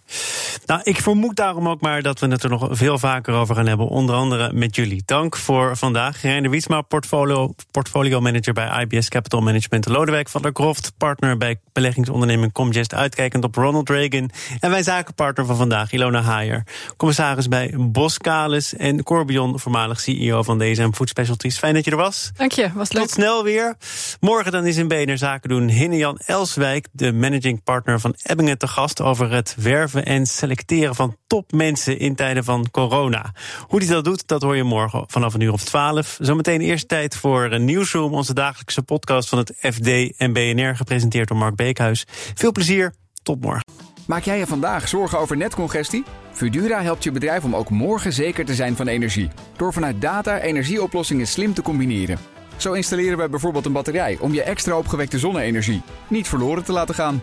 Nou, 0.70 0.82
ik 0.84 1.00
vermoed 1.00 1.36
daarom 1.36 1.68
ook 1.68 1.80
maar 1.80 2.02
dat 2.02 2.20
we 2.20 2.26
het 2.26 2.42
er 2.42 2.50
nog 2.50 2.68
veel 2.70 2.98
vaker 2.98 3.34
over 3.34 3.54
gaan 3.54 3.66
hebben. 3.66 3.88
Onder 3.88 4.14
andere 4.14 4.52
met 4.52 4.76
jullie. 4.76 5.02
Dank 5.04 5.36
voor 5.36 5.76
vandaag. 5.76 6.22
Reiner 6.22 6.50
Wietsma, 6.50 6.82
portfolio, 6.82 7.54
portfolio 7.70 8.20
manager 8.20 8.52
bij 8.52 8.86
IBS 8.86 9.08
Capital 9.08 9.40
Management. 9.40 9.88
Lodewijk 9.88 10.28
van 10.28 10.42
der 10.42 10.52
Kroft, 10.52 10.92
partner 10.96 11.36
bij 11.36 11.60
beleggingsonderneming 11.72 12.52
Comgest. 12.52 12.94
Uitkijkend 12.94 13.44
op 13.44 13.54
Ronald 13.54 13.88
Reagan. 13.88 14.30
En 14.60 14.70
wij 14.70 14.82
zakenpartner 14.82 15.46
van 15.46 15.56
vandaag, 15.56 15.92
Ilona 15.92 16.22
Haier. 16.22 16.64
Commissaris 16.96 17.48
bij 17.48 17.74
Boskalis. 17.76 18.76
En 18.76 19.02
Corbion, 19.02 19.60
voormalig 19.60 20.00
CEO 20.00 20.42
van 20.42 20.58
DSM 20.58 20.90
Food 20.92 21.08
Specialties. 21.08 21.58
Fijn 21.58 21.74
dat 21.74 21.84
je 21.84 21.90
er 21.90 21.96
was. 21.96 22.30
Dank 22.36 22.52
je, 22.52 22.70
was 22.74 22.92
leuk. 22.92 23.02
Tot 23.02 23.12
snel 23.12 23.44
weer. 23.44 23.76
Morgen 24.20 24.52
dan 24.52 24.66
is 24.66 24.76
in 24.76 24.88
BNR 24.88 25.18
Zaken 25.18 25.48
doen 25.48 25.68
Hinne-Jan 25.68 26.18
Elswijk, 26.26 26.86
de 26.92 27.12
managing 27.12 27.62
partner 27.62 28.00
van 28.00 28.14
Ebbingen, 28.22 28.58
te 28.58 28.68
gast 28.68 29.00
over 29.00 29.32
het 29.32 29.54
werven 29.58 30.04
en 30.04 30.26
selecteren 30.26 30.58
van 30.94 31.16
topmensen 31.26 31.98
in 31.98 32.14
tijden 32.14 32.44
van 32.44 32.70
corona. 32.70 33.32
Hoe 33.66 33.78
hij 33.78 33.88
dat 33.88 34.04
doet, 34.04 34.28
dat 34.28 34.42
hoor 34.42 34.56
je 34.56 34.64
morgen 34.64 35.04
vanaf 35.06 35.34
een 35.34 35.40
uur 35.40 35.52
of 35.52 35.64
twaalf. 35.64 36.16
Zometeen 36.20 36.60
eerst 36.60 36.88
tijd 36.88 37.16
voor 37.16 37.60
Nieuwsroom, 37.60 38.14
onze 38.14 38.34
dagelijkse 38.34 38.82
podcast 38.82 39.28
van 39.28 39.38
het 39.38 39.52
FD 39.60 40.16
en 40.16 40.32
BNR, 40.32 40.76
gepresenteerd 40.76 41.28
door 41.28 41.36
Mark 41.36 41.56
Beekhuis. 41.56 42.06
Veel 42.34 42.52
plezier, 42.52 42.94
tot 43.22 43.40
morgen. 43.40 43.64
Maak 44.06 44.22
jij 44.22 44.38
je 44.38 44.46
vandaag 44.46 44.88
zorgen 44.88 45.18
over 45.18 45.36
netcongestie? 45.36 46.04
Fudura 46.32 46.82
helpt 46.82 47.04
je 47.04 47.12
bedrijf 47.12 47.44
om 47.44 47.56
ook 47.56 47.70
morgen 47.70 48.12
zeker 48.12 48.44
te 48.44 48.54
zijn 48.54 48.76
van 48.76 48.86
energie. 48.86 49.30
Door 49.56 49.72
vanuit 49.72 50.00
data 50.00 50.40
energieoplossingen 50.40 51.26
slim 51.26 51.54
te 51.54 51.62
combineren. 51.62 52.18
Zo 52.56 52.72
installeren 52.72 53.18
we 53.18 53.28
bijvoorbeeld 53.28 53.66
een 53.66 53.72
batterij 53.72 54.18
om 54.20 54.34
je 54.34 54.42
extra 54.42 54.78
opgewekte 54.78 55.18
zonne-energie 55.18 55.82
niet 56.08 56.28
verloren 56.28 56.64
te 56.64 56.72
laten 56.72 56.94
gaan. 56.94 57.22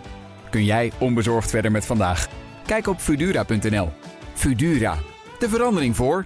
Kun 0.49 0.65
jij 0.65 0.91
onbezorgd 0.97 1.49
verder 1.49 1.71
met 1.71 1.85
vandaag? 1.85 2.27
Kijk 2.67 2.87
op 2.87 2.99
Fudura.nl. 2.99 3.89
Fudura, 4.33 4.97
de 5.39 5.49
verandering 5.49 5.95
voor. 5.95 6.25